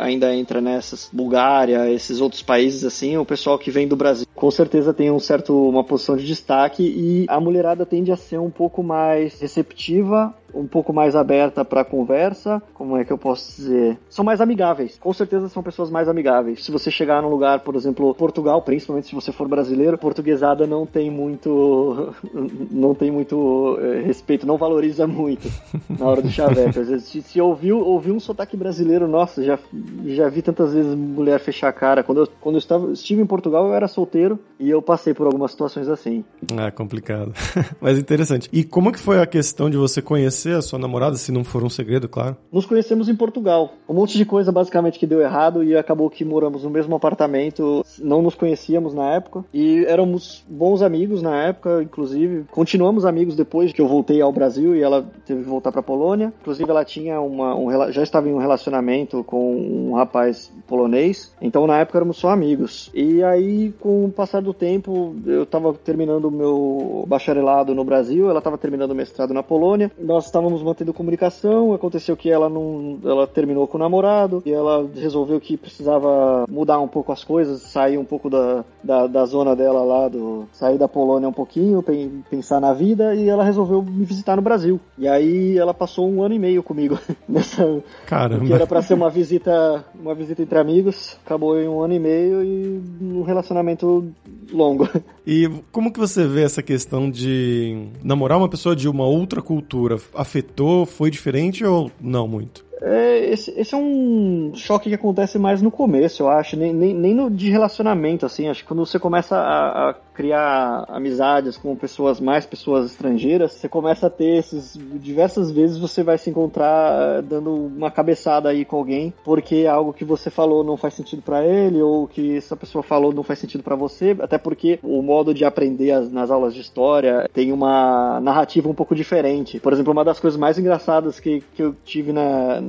ainda 0.00 0.34
entra 0.34 0.60
nessas, 0.60 1.08
Bulgária, 1.12 1.90
esses 1.90 2.20
outros 2.20 2.42
países 2.42 2.84
assim, 2.84 3.16
o 3.16 3.24
pessoal 3.24 3.58
que 3.58 3.70
vem 3.70 3.88
do 3.88 3.96
Brasil 3.96 4.25
com 4.36 4.50
certeza 4.50 4.92
tem 4.92 5.10
um 5.10 5.18
certo 5.18 5.68
uma 5.68 5.82
posição 5.82 6.16
de 6.16 6.26
destaque 6.26 6.82
e 6.82 7.24
a 7.26 7.40
mulherada 7.40 7.86
tende 7.86 8.12
a 8.12 8.16
ser 8.16 8.38
um 8.38 8.50
pouco 8.50 8.82
mais 8.82 9.40
receptiva 9.40 10.32
um 10.58 10.66
pouco 10.66 10.92
mais 10.92 11.14
aberta 11.14 11.64
para 11.64 11.84
conversa. 11.84 12.62
Como 12.74 12.96
é 12.96 13.04
que 13.04 13.12
eu 13.12 13.18
posso 13.18 13.56
dizer? 13.56 13.98
São 14.08 14.24
mais 14.24 14.40
amigáveis. 14.40 14.98
Com 14.98 15.12
certeza 15.12 15.48
são 15.48 15.62
pessoas 15.62 15.90
mais 15.90 16.08
amigáveis. 16.08 16.64
Se 16.64 16.70
você 16.70 16.90
chegar 16.90 17.22
num 17.22 17.28
lugar, 17.28 17.60
por 17.60 17.74
exemplo, 17.74 18.14
Portugal, 18.14 18.62
principalmente 18.62 19.08
se 19.08 19.14
você 19.14 19.32
for 19.32 19.48
brasileiro, 19.48 19.98
portuguesada 19.98 20.66
não 20.66 20.86
tem 20.86 21.10
muito 21.10 22.14
não 22.70 22.94
tem 22.94 23.10
muito 23.10 23.78
é, 23.80 24.00
respeito, 24.02 24.46
não 24.46 24.56
valoriza 24.56 25.06
muito 25.06 25.50
na 25.88 26.06
hora 26.06 26.22
do 26.22 26.30
chaveco. 26.30 26.80
Às 26.80 26.88
vezes, 26.88 27.04
se, 27.04 27.22
se 27.22 27.40
ouviu, 27.40 27.78
ouviu 27.78 28.14
um 28.14 28.20
sotaque 28.20 28.56
brasileiro, 28.56 29.06
nossa, 29.06 29.42
já, 29.42 29.58
já 30.06 30.28
vi 30.28 30.42
tantas 30.42 30.72
vezes 30.72 30.94
mulher 30.94 31.38
fechar 31.40 31.68
a 31.68 31.72
cara. 31.72 32.02
Quando 32.02 32.22
eu, 32.22 32.28
quando 32.40 32.56
eu 32.56 32.60
estava, 32.60 32.92
estive 32.92 33.20
em 33.20 33.26
Portugal, 33.26 33.66
eu 33.68 33.74
era 33.74 33.88
solteiro 33.88 34.38
e 34.58 34.70
eu 34.70 34.80
passei 34.80 35.12
por 35.12 35.26
algumas 35.26 35.50
situações 35.50 35.88
assim. 35.88 36.24
Ah, 36.56 36.70
complicado. 36.70 37.32
Mas 37.80 37.98
interessante. 37.98 38.48
E 38.52 38.64
como 38.64 38.92
que 38.92 38.98
foi 38.98 39.20
a 39.20 39.26
questão 39.26 39.68
de 39.68 39.76
você 39.76 40.00
conhecer 40.00 40.45
a 40.52 40.62
sua 40.62 40.78
namorada, 40.78 41.16
se 41.16 41.32
não 41.32 41.44
for 41.44 41.62
um 41.64 41.68
segredo, 41.68 42.08
claro? 42.08 42.36
Nos 42.52 42.66
conhecemos 42.66 43.08
em 43.08 43.16
Portugal. 43.16 43.72
Um 43.88 43.94
monte 43.94 44.16
de 44.16 44.24
coisa 44.24 44.52
basicamente 44.52 44.98
que 44.98 45.06
deu 45.06 45.20
errado 45.20 45.62
e 45.62 45.76
acabou 45.76 46.10
que 46.10 46.24
moramos 46.24 46.64
no 46.64 46.70
mesmo 46.70 46.94
apartamento, 46.94 47.84
não 47.98 48.22
nos 48.22 48.34
conhecíamos 48.34 48.94
na 48.94 49.14
época 49.14 49.44
e 49.52 49.84
éramos 49.86 50.44
bons 50.48 50.82
amigos 50.82 51.22
na 51.22 51.36
época, 51.44 51.82
inclusive. 51.82 52.44
Continuamos 52.50 53.04
amigos 53.04 53.36
depois 53.36 53.72
que 53.72 53.80
eu 53.80 53.88
voltei 53.88 54.20
ao 54.20 54.32
Brasil 54.32 54.74
e 54.74 54.82
ela 54.82 55.04
teve 55.24 55.42
que 55.42 55.48
voltar 55.48 55.72
para 55.72 55.82
Polônia. 55.82 56.32
Inclusive 56.40 56.70
ela 56.70 56.84
tinha 56.84 57.20
uma 57.20 57.54
um, 57.54 57.92
já 57.92 58.02
estava 58.02 58.28
em 58.28 58.32
um 58.32 58.38
relacionamento 58.38 59.22
com 59.24 59.56
um 59.56 59.94
rapaz 59.94 60.52
polonês, 60.66 61.32
então 61.40 61.66
na 61.66 61.78
época 61.78 61.98
éramos 61.98 62.16
só 62.16 62.30
amigos. 62.30 62.90
E 62.94 63.22
aí 63.22 63.72
com 63.80 64.06
o 64.06 64.10
passar 64.10 64.42
do 64.42 64.52
tempo, 64.52 65.14
eu 65.26 65.42
estava 65.44 65.72
terminando 65.74 66.26
o 66.26 66.30
meu 66.30 67.04
bacharelado 67.06 67.74
no 67.74 67.84
Brasil, 67.84 68.28
ela 68.28 68.38
estava 68.38 68.58
terminando 68.58 68.90
o 68.90 68.94
mestrado 68.94 69.32
na 69.32 69.42
Polônia. 69.42 69.90
Nós 69.98 70.30
estávamos 70.36 70.62
mantendo 70.62 70.92
comunicação, 70.92 71.72
aconteceu 71.72 72.14
que 72.14 72.30
ela 72.30 72.48
não 72.50 72.98
ela 73.02 73.26
terminou 73.26 73.66
com 73.66 73.78
o 73.78 73.80
namorado 73.80 74.42
e 74.44 74.52
ela 74.52 74.86
resolveu 74.94 75.40
que 75.40 75.56
precisava 75.56 76.44
mudar 76.48 76.78
um 76.78 76.88
pouco 76.88 77.10
as 77.10 77.24
coisas, 77.24 77.62
sair 77.62 77.96
um 77.96 78.04
pouco 78.04 78.28
da, 78.28 78.62
da, 78.84 79.06
da 79.06 79.24
zona 79.24 79.56
dela 79.56 79.82
lá, 79.82 80.08
do 80.08 80.46
sair 80.52 80.76
da 80.76 80.86
Polônia 80.86 81.26
um 81.26 81.32
pouquinho, 81.32 81.82
pensar 82.28 82.60
na 82.60 82.74
vida 82.74 83.14
e 83.14 83.28
ela 83.28 83.44
resolveu 83.44 83.82
me 83.82 84.04
visitar 84.04 84.36
no 84.36 84.42
Brasil. 84.42 84.78
E 84.98 85.08
aí 85.08 85.56
ela 85.56 85.72
passou 85.72 86.06
um 86.06 86.22
ano 86.22 86.34
e 86.34 86.38
meio 86.38 86.62
comigo 86.62 86.98
nessa 87.26 87.82
Caramba. 88.04 88.44
que 88.44 88.52
era 88.52 88.66
para 88.66 88.82
ser 88.82 88.92
uma 88.92 89.08
visita, 89.08 89.84
uma 89.98 90.14
visita 90.14 90.42
entre 90.42 90.58
amigos, 90.58 91.18
acabou 91.24 91.58
em 91.58 91.66
um 91.66 91.80
ano 91.80 91.94
e 91.94 91.98
meio 91.98 92.44
e 92.44 92.82
um 93.00 93.22
relacionamento 93.22 94.06
longo. 94.52 94.86
E 95.26 95.48
como 95.72 95.92
que 95.92 95.98
você 95.98 96.26
vê 96.26 96.42
essa 96.42 96.62
questão 96.62 97.10
de 97.10 97.88
namorar 98.04 98.38
uma 98.38 98.48
pessoa 98.48 98.76
de 98.76 98.88
uma 98.88 99.04
outra 99.04 99.42
cultura? 99.42 99.98
Afetou? 100.14 100.86
Foi 100.86 101.10
diferente 101.10 101.64
ou 101.64 101.90
não 102.00 102.28
muito? 102.28 102.65
É, 102.80 103.30
esse, 103.30 103.50
esse, 103.58 103.74
é 103.74 103.78
um 103.78 104.52
choque 104.54 104.88
que 104.88 104.94
acontece 104.94 105.38
mais 105.38 105.62
no 105.62 105.70
começo, 105.70 106.22
eu 106.22 106.28
acho, 106.28 106.56
nem, 106.56 106.72
nem, 106.72 106.92
nem 106.92 107.14
no 107.14 107.30
de 107.30 107.50
relacionamento, 107.50 108.26
assim, 108.26 108.48
acho 108.48 108.62
que 108.62 108.68
quando 108.68 108.84
você 108.84 108.98
começa 108.98 109.36
a, 109.36 109.90
a, 109.90 109.94
criar 110.14 110.84
amizades 110.88 111.56
com 111.56 111.74
pessoas, 111.74 112.20
mais 112.20 112.44
pessoas 112.44 112.86
estrangeiras, 112.86 113.52
você 113.52 113.68
começa 113.68 114.06
a 114.06 114.10
ter 114.10 114.38
esses, 114.38 114.78
diversas 114.94 115.50
vezes 115.50 115.78
você 115.78 116.02
vai 116.02 116.18
se 116.18 116.30
encontrar 116.30 117.22
dando 117.22 117.52
uma 117.54 117.90
cabeçada 117.90 118.48
aí 118.48 118.64
com 118.64 118.76
alguém, 118.76 119.12
porque 119.24 119.66
algo 119.66 119.92
que 119.92 120.04
você 120.04 120.30
falou 120.30 120.64
não 120.64 120.76
faz 120.76 120.94
sentido 120.94 121.22
para 121.22 121.44
ele, 121.44 121.80
ou 121.80 122.06
que 122.06 122.36
essa 122.36 122.56
pessoa 122.56 122.82
falou 122.82 123.12
não 123.12 123.22
faz 123.22 123.38
sentido 123.38 123.62
para 123.62 123.76
você, 123.76 124.16
até 124.20 124.38
porque 124.38 124.78
o 124.82 125.02
modo 125.02 125.32
de 125.32 125.44
aprender 125.44 125.92
as, 125.92 126.10
nas 126.10 126.30
aulas 126.30 126.54
de 126.54 126.60
história 126.60 127.28
tem 127.32 127.52
uma 127.52 128.20
narrativa 128.20 128.68
um 128.68 128.74
pouco 128.74 128.94
diferente. 128.94 129.60
Por 129.60 129.72
exemplo, 129.72 129.92
uma 129.92 130.04
das 130.04 130.20
coisas 130.20 130.38
mais 130.38 130.58
engraçadas 130.58 131.20
que, 131.20 131.42
que 131.54 131.62
eu 131.62 131.74
tive 131.84 132.12
na, 132.12 132.62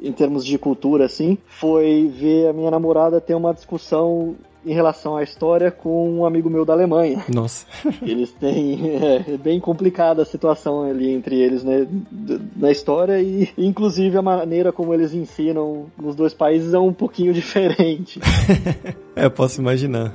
em 0.00 0.12
termos 0.12 0.44
de 0.44 0.58
cultura, 0.58 1.06
assim, 1.06 1.38
foi 1.46 2.06
ver 2.08 2.48
a 2.48 2.52
minha 2.52 2.70
namorada 2.70 3.20
ter 3.20 3.34
uma 3.34 3.54
discussão 3.54 4.36
em 4.66 4.74
relação 4.74 5.16
à 5.16 5.22
história 5.22 5.70
com 5.70 6.18
um 6.18 6.26
amigo 6.26 6.50
meu 6.50 6.64
da 6.64 6.72
Alemanha. 6.72 7.24
Nossa. 7.32 7.64
Eles 8.02 8.32
têm. 8.32 8.96
É, 8.96 9.34
é 9.34 9.36
bem 9.36 9.60
complicada 9.60 10.22
a 10.22 10.24
situação 10.24 10.82
ali 10.82 11.08
entre 11.12 11.36
eles, 11.36 11.62
né? 11.62 11.86
Na 12.56 12.72
história 12.72 13.22
e, 13.22 13.48
inclusive, 13.56 14.18
a 14.18 14.22
maneira 14.22 14.72
como 14.72 14.92
eles 14.92 15.14
ensinam 15.14 15.86
nos 15.96 16.16
dois 16.16 16.34
países 16.34 16.74
é 16.74 16.78
um 16.78 16.92
pouquinho 16.92 17.32
diferente. 17.34 18.20
é, 19.14 19.28
posso 19.28 19.60
imaginar. 19.60 20.12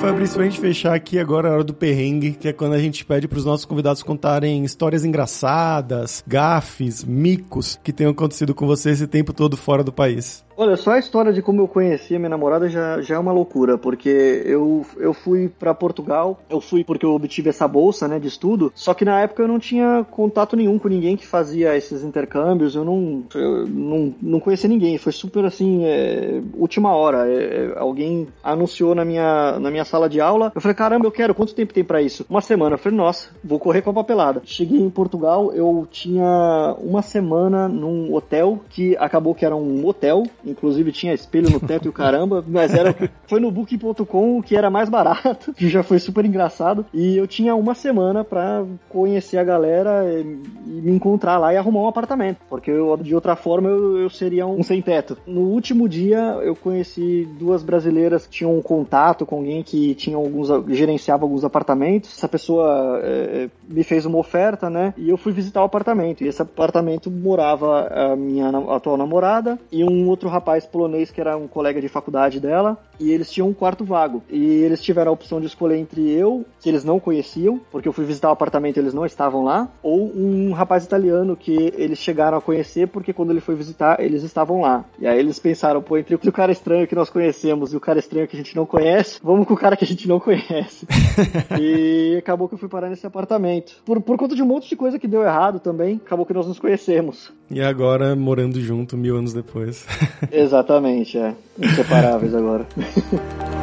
Fabrício, 0.00 0.36
pra 0.36 0.44
gente 0.44 0.60
fechar 0.60 0.94
aqui 0.94 1.18
agora 1.18 1.48
a 1.48 1.52
hora 1.52 1.64
do 1.64 1.74
perrengue, 1.74 2.32
que 2.32 2.48
é 2.48 2.52
quando 2.52 2.74
a 2.74 2.78
gente 2.78 3.04
pede 3.04 3.26
para 3.26 3.38
os 3.38 3.44
nossos 3.44 3.64
convidados 3.64 4.02
contarem 4.02 4.64
histórias 4.64 5.04
engraçadas, 5.04 6.22
gafes, 6.26 7.02
micos 7.02 7.78
que 7.82 7.92
tenham 7.92 8.12
acontecido 8.12 8.54
com 8.54 8.66
você 8.66 8.90
esse 8.90 9.06
tempo 9.06 9.32
todo 9.32 9.56
fora 9.56 9.82
do 9.82 9.92
país. 9.92 10.45
Olha, 10.58 10.74
só 10.74 10.92
a 10.92 10.98
história 10.98 11.34
de 11.34 11.42
como 11.42 11.60
eu 11.60 11.68
conheci 11.68 12.16
a 12.16 12.18
minha 12.18 12.30
namorada 12.30 12.66
já, 12.66 13.02
já 13.02 13.16
é 13.16 13.18
uma 13.18 13.32
loucura, 13.32 13.76
porque 13.76 14.42
eu, 14.46 14.86
eu 14.96 15.12
fui 15.12 15.50
para 15.50 15.74
Portugal, 15.74 16.40
eu 16.48 16.62
fui 16.62 16.82
porque 16.82 17.04
eu 17.04 17.12
obtive 17.12 17.50
essa 17.50 17.68
bolsa, 17.68 18.08
né, 18.08 18.18
de 18.18 18.28
estudo, 18.28 18.72
só 18.74 18.94
que 18.94 19.04
na 19.04 19.20
época 19.20 19.42
eu 19.42 19.48
não 19.48 19.58
tinha 19.58 20.06
contato 20.10 20.56
nenhum 20.56 20.78
com 20.78 20.88
ninguém 20.88 21.14
que 21.14 21.26
fazia 21.26 21.76
esses 21.76 22.02
intercâmbios, 22.02 22.74
eu 22.74 22.86
não, 22.86 23.24
eu 23.34 23.66
não, 23.66 24.14
não 24.22 24.40
conhecia 24.40 24.66
ninguém, 24.66 24.96
foi 24.96 25.12
super 25.12 25.44
assim, 25.44 25.84
é, 25.84 26.40
última 26.54 26.94
hora, 26.94 27.30
é, 27.30 27.74
alguém 27.76 28.26
anunciou 28.42 28.94
na 28.94 29.04
minha, 29.04 29.58
na 29.60 29.70
minha 29.70 29.84
sala 29.84 30.08
de 30.08 30.22
aula, 30.22 30.52
eu 30.54 30.60
falei, 30.62 30.74
caramba, 30.74 31.06
eu 31.06 31.12
quero, 31.12 31.34
quanto 31.34 31.54
tempo 31.54 31.74
tem 31.74 31.84
para 31.84 32.00
isso? 32.00 32.24
Uma 32.30 32.40
semana, 32.40 32.76
eu 32.76 32.78
falei, 32.78 32.96
nossa, 32.96 33.28
vou 33.44 33.58
correr 33.58 33.82
com 33.82 33.90
a 33.90 33.94
papelada. 33.94 34.40
Cheguei 34.44 34.80
em 34.80 34.88
Portugal, 34.88 35.52
eu 35.52 35.86
tinha 35.90 36.74
uma 36.78 37.02
semana 37.02 37.68
num 37.68 38.14
hotel, 38.14 38.60
que 38.70 38.96
acabou 38.96 39.34
que 39.34 39.44
era 39.44 39.54
um 39.54 39.86
hotel, 39.86 40.24
inclusive 40.46 40.92
tinha 40.92 41.12
espelho 41.12 41.50
no 41.50 41.60
teto 41.60 41.86
e 41.86 41.88
o 41.88 41.92
caramba, 41.92 42.44
mas 42.46 42.72
era 42.72 42.94
foi 43.26 43.40
no 43.40 43.50
booking.com 43.50 44.42
que 44.42 44.56
era 44.56 44.70
mais 44.70 44.88
barato, 44.88 45.52
que 45.54 45.68
já 45.68 45.82
foi 45.82 45.98
super 45.98 46.24
engraçado. 46.24 46.86
E 46.92 47.16
eu 47.16 47.26
tinha 47.26 47.54
uma 47.54 47.74
semana 47.74 48.24
para 48.24 48.64
conhecer 48.88 49.38
a 49.38 49.44
galera 49.44 50.04
e, 50.04 50.20
e, 50.66 50.80
me 50.82 50.92
encontrar 50.92 51.38
lá 51.38 51.52
e 51.52 51.56
arrumar 51.56 51.82
um 51.82 51.88
apartamento, 51.88 52.38
porque 52.48 52.70
eu, 52.70 52.96
de 52.96 53.14
outra 53.14 53.36
forma 53.36 53.68
eu, 53.68 53.98
eu 53.98 54.10
seria 54.10 54.46
um 54.46 54.62
sem 54.62 54.80
teto. 54.80 55.16
No 55.26 55.42
último 55.42 55.88
dia 55.88 56.18
eu 56.42 56.54
conheci 56.54 57.28
duas 57.38 57.62
brasileiras 57.62 58.26
que 58.26 58.32
tinham 58.32 58.56
um 58.56 58.62
contato 58.62 59.26
com 59.26 59.36
alguém 59.36 59.62
que 59.62 59.94
tinha 59.94 60.16
alguns 60.16 60.48
gerenciava 60.68 61.24
alguns 61.24 61.44
apartamentos. 61.44 62.16
Essa 62.16 62.28
pessoa 62.28 63.00
é, 63.02 63.48
me 63.68 63.82
fez 63.82 64.06
uma 64.06 64.18
oferta, 64.18 64.70
né? 64.70 64.94
E 64.96 65.08
eu 65.08 65.16
fui 65.16 65.32
visitar 65.32 65.62
o 65.62 65.64
apartamento. 65.64 66.22
E 66.22 66.28
esse 66.28 66.40
apartamento 66.40 67.10
morava 67.10 67.88
a 67.88 68.16
minha 68.16 68.48
atual 68.48 68.96
namorada 68.96 69.58
e 69.70 69.84
um 69.84 70.08
outro 70.08 70.28
rapaz 70.36 70.66
polonês 70.66 71.10
que 71.10 71.20
era 71.20 71.36
um 71.36 71.48
colega 71.48 71.80
de 71.80 71.88
faculdade 71.88 72.40
dela, 72.40 72.78
e 72.98 73.10
eles 73.10 73.30
tinham 73.30 73.48
um 73.48 73.54
quarto 73.54 73.84
vago. 73.84 74.22
E 74.30 74.62
eles 74.62 74.82
tiveram 74.82 75.10
a 75.10 75.14
opção 75.14 75.40
de 75.40 75.46
escolher 75.46 75.76
entre 75.76 76.10
eu, 76.10 76.44
que 76.60 76.68
eles 76.68 76.84
não 76.84 77.00
conheciam, 77.00 77.60
porque 77.70 77.88
eu 77.88 77.92
fui 77.92 78.04
visitar 78.04 78.28
o 78.28 78.32
apartamento 78.32 78.76
e 78.76 78.80
eles 78.80 78.94
não 78.94 79.04
estavam 79.04 79.44
lá, 79.44 79.68
ou 79.82 80.12
um 80.14 80.52
rapaz 80.52 80.84
italiano 80.84 81.36
que 81.36 81.72
eles 81.76 81.98
chegaram 81.98 82.38
a 82.38 82.40
conhecer, 82.40 82.88
porque 82.88 83.12
quando 83.12 83.30
ele 83.30 83.40
foi 83.40 83.54
visitar, 83.54 84.00
eles 84.00 84.22
estavam 84.22 84.60
lá. 84.60 84.84
E 84.98 85.06
aí 85.06 85.18
eles 85.18 85.38
pensaram, 85.38 85.82
pô, 85.82 85.96
entre 85.96 86.14
o 86.14 86.32
cara 86.32 86.52
estranho 86.52 86.86
que 86.86 86.94
nós 86.94 87.10
conhecemos 87.10 87.72
e 87.72 87.76
o 87.76 87.80
cara 87.80 87.98
estranho 87.98 88.28
que 88.28 88.36
a 88.36 88.38
gente 88.38 88.54
não 88.54 88.66
conhece, 88.66 89.18
vamos 89.22 89.46
com 89.46 89.54
o 89.54 89.56
cara 89.56 89.76
que 89.76 89.84
a 89.84 89.86
gente 89.86 90.08
não 90.08 90.20
conhece. 90.20 90.86
e 91.60 92.16
acabou 92.18 92.48
que 92.48 92.54
eu 92.54 92.58
fui 92.58 92.68
parar 92.68 92.88
nesse 92.88 93.06
apartamento. 93.06 93.76
Por, 93.84 94.00
por 94.00 94.16
conta 94.16 94.34
de 94.34 94.42
um 94.42 94.46
monte 94.46 94.68
de 94.68 94.76
coisa 94.76 94.98
que 94.98 95.08
deu 95.08 95.22
errado 95.22 95.60
também, 95.60 96.00
acabou 96.04 96.26
que 96.26 96.34
nós 96.34 96.46
nos 96.46 96.58
conhecemos. 96.58 97.32
E 97.50 97.60
agora 97.60 98.16
morando 98.16 98.60
junto 98.60 98.96
mil 98.96 99.16
anos 99.16 99.32
depois. 99.32 99.86
Exatamente, 100.30 101.18
é. 101.18 101.34
Inseparáveis 101.58 102.34
agora. 102.34 102.66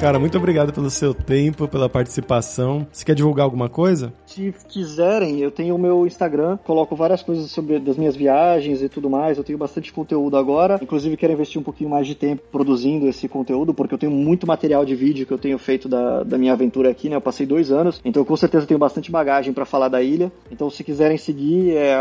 Cara, 0.00 0.18
muito 0.18 0.38
obrigado 0.38 0.72
pelo 0.72 0.88
seu 0.88 1.12
tempo, 1.12 1.68
pela 1.68 1.86
participação. 1.86 2.86
Você 2.90 3.04
quer 3.04 3.14
divulgar 3.14 3.44
alguma 3.44 3.68
coisa? 3.68 4.10
Se 4.24 4.54
quiserem, 4.66 5.40
eu 5.40 5.50
tenho 5.50 5.74
o 5.74 5.78
meu 5.78 6.06
Instagram, 6.06 6.56
coloco 6.64 6.96
várias 6.96 7.22
coisas 7.22 7.50
sobre 7.50 7.78
das 7.78 7.98
minhas 7.98 8.16
viagens 8.16 8.80
e 8.80 8.88
tudo 8.88 9.10
mais. 9.10 9.36
Eu 9.36 9.44
tenho 9.44 9.58
bastante 9.58 9.92
conteúdo 9.92 10.38
agora. 10.38 10.78
Inclusive, 10.80 11.18
quero 11.18 11.34
investir 11.34 11.60
um 11.60 11.62
pouquinho 11.62 11.90
mais 11.90 12.06
de 12.06 12.14
tempo 12.14 12.40
produzindo 12.50 13.06
esse 13.08 13.28
conteúdo, 13.28 13.74
porque 13.74 13.92
eu 13.92 13.98
tenho 13.98 14.10
muito 14.10 14.46
material 14.46 14.86
de 14.86 14.94
vídeo 14.94 15.26
que 15.26 15.34
eu 15.34 15.38
tenho 15.38 15.58
feito 15.58 15.86
da, 15.86 16.22
da 16.22 16.38
minha 16.38 16.54
aventura 16.54 16.88
aqui, 16.90 17.10
né? 17.10 17.16
Eu 17.16 17.20
passei 17.20 17.44
dois 17.44 17.70
anos, 17.70 18.00
então 18.02 18.24
com 18.24 18.36
certeza 18.36 18.66
tenho 18.66 18.80
bastante 18.80 19.10
bagagem 19.10 19.52
para 19.52 19.66
falar 19.66 19.88
da 19.88 20.00
ilha. 20.00 20.32
Então, 20.50 20.70
se 20.70 20.82
quiserem 20.82 21.18
seguir, 21.18 21.76
é 21.76 21.98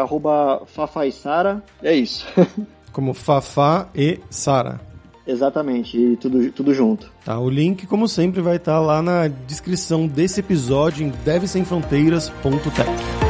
fafaisara. 0.68 1.62
É 1.84 1.94
isso. 1.94 2.26
Como 2.94 3.14
Fafá 3.14 3.90
e 3.94 4.22
Sara. 4.30 4.88
Exatamente, 5.30 5.96
e 5.96 6.18
tudo, 6.18 6.52
tudo 6.52 6.74
junto. 6.74 7.12
Tá, 7.24 7.39
o 7.39 7.50
link, 7.50 7.86
como 7.86 8.08
sempre, 8.08 8.42
vai 8.42 8.56
estar 8.56 8.74
tá 8.74 8.80
lá 8.80 9.00
na 9.00 9.28
descrição 9.28 10.08
desse 10.08 10.39
episódio 10.39 11.06
em 11.06 11.12
devsemfronteiras.tech. 11.24 13.29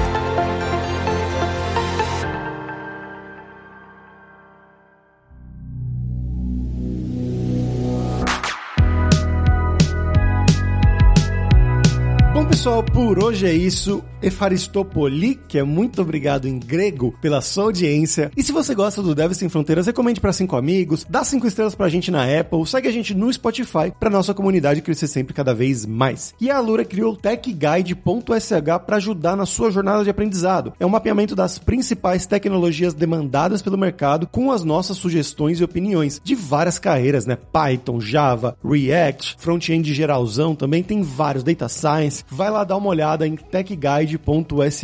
pessoal, 12.60 12.84
por 12.84 13.24
hoje 13.24 13.48
é 13.48 13.54
isso. 13.54 14.04
Efaristopoli, 14.22 15.40
que 15.48 15.58
é 15.58 15.64
muito 15.64 16.02
obrigado 16.02 16.46
em 16.46 16.60
grego 16.60 17.16
pela 17.22 17.40
sua 17.42 17.64
audiência. 17.66 18.32
E 18.36 18.44
se 18.44 18.52
você 18.52 18.76
gosta 18.76 19.02
do 19.02 19.16
Deve 19.16 19.34
Sem 19.34 19.48
Fronteiras, 19.48 19.86
recomende 19.86 20.20
para 20.20 20.34
cinco 20.34 20.58
amigos, 20.58 21.06
dá 21.10 21.24
cinco 21.24 21.48
estrelas 21.48 21.74
pra 21.74 21.88
gente 21.88 22.12
na 22.12 22.24
Apple, 22.24 22.68
segue 22.68 22.88
a 22.88 22.92
gente 22.92 23.14
no 23.14 23.32
Spotify 23.32 23.94
pra 23.98 24.10
nossa 24.10 24.34
comunidade 24.34 24.82
crescer 24.82 25.08
sempre 25.08 25.34
cada 25.34 25.54
vez 25.54 25.86
mais. 25.86 26.34
E 26.40 26.52
a 26.52 26.58
Alura 26.58 26.84
criou 26.84 27.14
o 27.14 27.16
techguide.sh 27.16 28.04
para 28.86 28.98
ajudar 28.98 29.38
na 29.38 29.46
sua 29.46 29.72
jornada 29.72 30.04
de 30.04 30.10
aprendizado. 30.10 30.74
É 30.80 30.86
um 30.86 30.90
mapeamento 30.90 31.36
das 31.36 31.58
principais 31.58 32.26
tecnologias 32.26 32.94
demandadas 32.94 33.62
pelo 33.62 33.78
mercado 33.78 34.28
com 34.28 34.52
as 34.52 34.66
nossas 34.66 34.98
sugestões 34.98 35.60
e 35.60 35.64
opiniões 35.64 36.20
de 36.22 36.36
várias 36.36 36.78
carreiras, 36.78 37.26
né? 37.26 37.38
Python, 37.38 38.02
Java, 38.02 38.58
React, 38.64 39.38
front-end 39.40 39.94
geralzão 39.94 40.56
também 40.56 40.84
tem 40.84 41.02
vários, 41.02 41.44
Data 41.44 41.70
Science. 41.70 42.26
Vai 42.50 42.58
lá 42.58 42.64
dar 42.64 42.78
uma 42.78 42.90
olhada 42.90 43.28
em 43.28 43.36
techguide 43.36 44.18
guide.sh. 44.18 44.84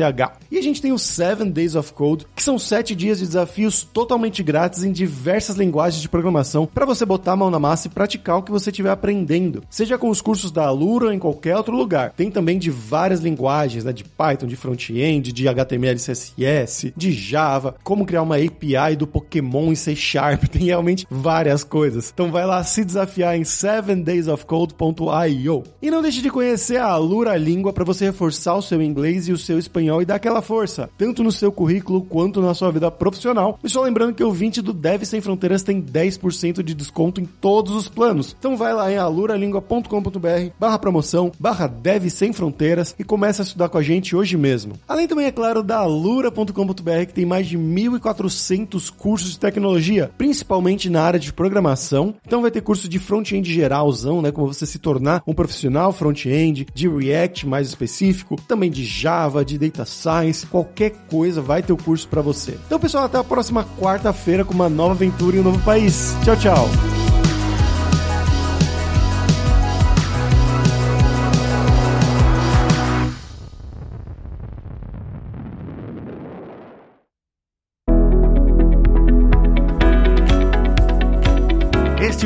E 0.51 0.59
a 0.59 0.61
gente 0.61 0.79
tem 0.79 0.91
o 0.91 0.99
7 0.99 1.45
Days 1.45 1.73
of 1.73 1.93
Code, 1.93 2.27
que 2.35 2.43
são 2.43 2.59
7 2.59 2.93
dias 2.93 3.17
de 3.17 3.25
desafios 3.25 3.83
totalmente 3.83 4.43
grátis 4.43 4.83
em 4.83 4.91
diversas 4.91 5.55
linguagens 5.55 5.99
de 5.99 6.07
programação 6.07 6.69
para 6.71 6.85
você 6.85 7.03
botar 7.03 7.31
a 7.31 7.35
mão 7.35 7.49
na 7.49 7.57
massa 7.57 7.87
e 7.87 7.89
praticar 7.89 8.37
o 8.37 8.43
que 8.43 8.51
você 8.51 8.69
estiver 8.69 8.91
aprendendo. 8.91 9.63
Seja 9.67 9.97
com 9.97 10.09
os 10.09 10.21
cursos 10.21 10.51
da 10.51 10.67
Alura 10.67 11.07
ou 11.07 11.11
em 11.11 11.17
qualquer 11.17 11.57
outro 11.57 11.75
lugar. 11.75 12.11
Tem 12.11 12.29
também 12.29 12.59
de 12.59 12.69
várias 12.69 13.21
linguagens, 13.21 13.83
né, 13.83 13.91
de 13.91 14.03
Python, 14.03 14.45
de 14.45 14.55
front-end, 14.55 15.31
de 15.31 15.47
HTML, 15.47 15.95
CSS, 15.95 16.93
de 16.95 17.11
Java, 17.11 17.75
como 17.83 18.05
criar 18.05 18.21
uma 18.21 18.35
API 18.35 18.95
do 18.95 19.07
Pokémon 19.07 19.71
em 19.71 19.75
C 19.75 19.95
Sharp, 19.95 20.43
tem 20.53 20.65
realmente 20.65 21.07
várias 21.09 21.63
coisas. 21.63 22.11
Então 22.13 22.31
vai 22.31 22.45
lá 22.45 22.63
se 22.63 22.85
desafiar 22.85 23.35
em 23.35 23.41
7daysofcode.io. 23.41 25.63
E 25.81 25.89
não 25.89 26.03
deixe 26.03 26.21
de 26.21 26.29
conhecer 26.29 26.77
a 26.77 26.85
Alura 26.85 27.33
Língua 27.55 27.71
para 27.71 27.85
você 27.85 28.05
reforçar 28.05 28.55
o 28.55 28.61
seu 28.61 28.81
inglês 28.81 29.29
e 29.29 29.31
o 29.31 29.37
seu 29.37 29.57
espanhol 29.57 30.01
e 30.01 30.05
dar 30.05 30.15
aquela 30.15 30.41
força, 30.41 30.89
tanto 30.97 31.23
no 31.23 31.31
seu 31.31 31.51
currículo 31.51 32.01
quanto 32.01 32.41
na 32.41 32.53
sua 32.53 32.69
vida 32.69 32.91
profissional. 32.91 33.57
E 33.63 33.69
só 33.69 33.81
lembrando 33.81 34.13
que 34.13 34.23
o 34.23 34.31
20 34.31 34.61
do 34.61 34.73
Deve 34.73 35.05
Sem 35.05 35.21
Fronteiras 35.21 35.63
tem 35.63 35.81
10% 35.81 36.61
de 36.61 36.73
desconto 36.73 37.21
em 37.21 37.25
todos 37.25 37.73
os 37.73 37.87
planos. 37.87 38.35
Então 38.37 38.57
vai 38.57 38.73
lá 38.73 38.91
em 38.91 38.97
aluralingua.com.br 38.97 40.51
barra 40.59 40.77
promoção, 40.77 41.31
barra 41.39 41.67
Deve 41.67 42.09
Sem 42.09 42.33
Fronteiras 42.33 42.93
e 42.99 43.05
começa 43.05 43.41
a 43.41 43.45
estudar 43.45 43.69
com 43.69 43.77
a 43.77 43.81
gente 43.81 44.15
hoje 44.15 44.35
mesmo. 44.35 44.73
Além 44.85 45.07
também, 45.07 45.27
é 45.27 45.31
claro, 45.31 45.63
da 45.63 45.77
alura.com.br 45.77 47.05
que 47.07 47.13
tem 47.13 47.25
mais 47.25 47.47
de 47.47 47.57
1.400 47.57 48.91
cursos 48.91 49.31
de 49.31 49.39
tecnologia, 49.39 50.11
principalmente 50.17 50.89
na 50.89 51.01
área 51.01 51.19
de 51.19 51.31
programação. 51.31 52.15
Então 52.27 52.41
vai 52.41 52.51
ter 52.51 52.59
curso 52.59 52.89
de 52.89 52.99
front-end 52.99 53.51
geralzão, 53.51 54.21
né, 54.21 54.31
como 54.31 54.51
você 54.51 54.65
se 54.65 54.77
tornar 54.77 55.23
um 55.25 55.33
profissional 55.33 55.93
front-end, 55.93 56.67
de 56.73 56.89
React 56.89 57.44
mais 57.47 57.67
específico, 57.67 58.35
também 58.47 58.69
de 58.69 58.85
Java, 58.85 59.43
de 59.43 59.57
Data 59.57 59.85
Science, 59.85 60.45
qualquer 60.45 60.91
coisa 61.09 61.41
vai 61.41 61.61
ter 61.61 61.73
o 61.73 61.77
curso 61.77 62.07
para 62.07 62.21
você. 62.21 62.57
Então, 62.65 62.79
pessoal, 62.79 63.05
até 63.05 63.17
a 63.17 63.23
próxima 63.23 63.65
quarta-feira 63.79 64.45
com 64.45 64.53
uma 64.53 64.69
nova 64.69 64.93
aventura 64.93 65.37
em 65.37 65.39
um 65.39 65.43
novo 65.43 65.59
país. 65.63 66.15
Tchau, 66.23 66.35
tchau. 66.37 66.94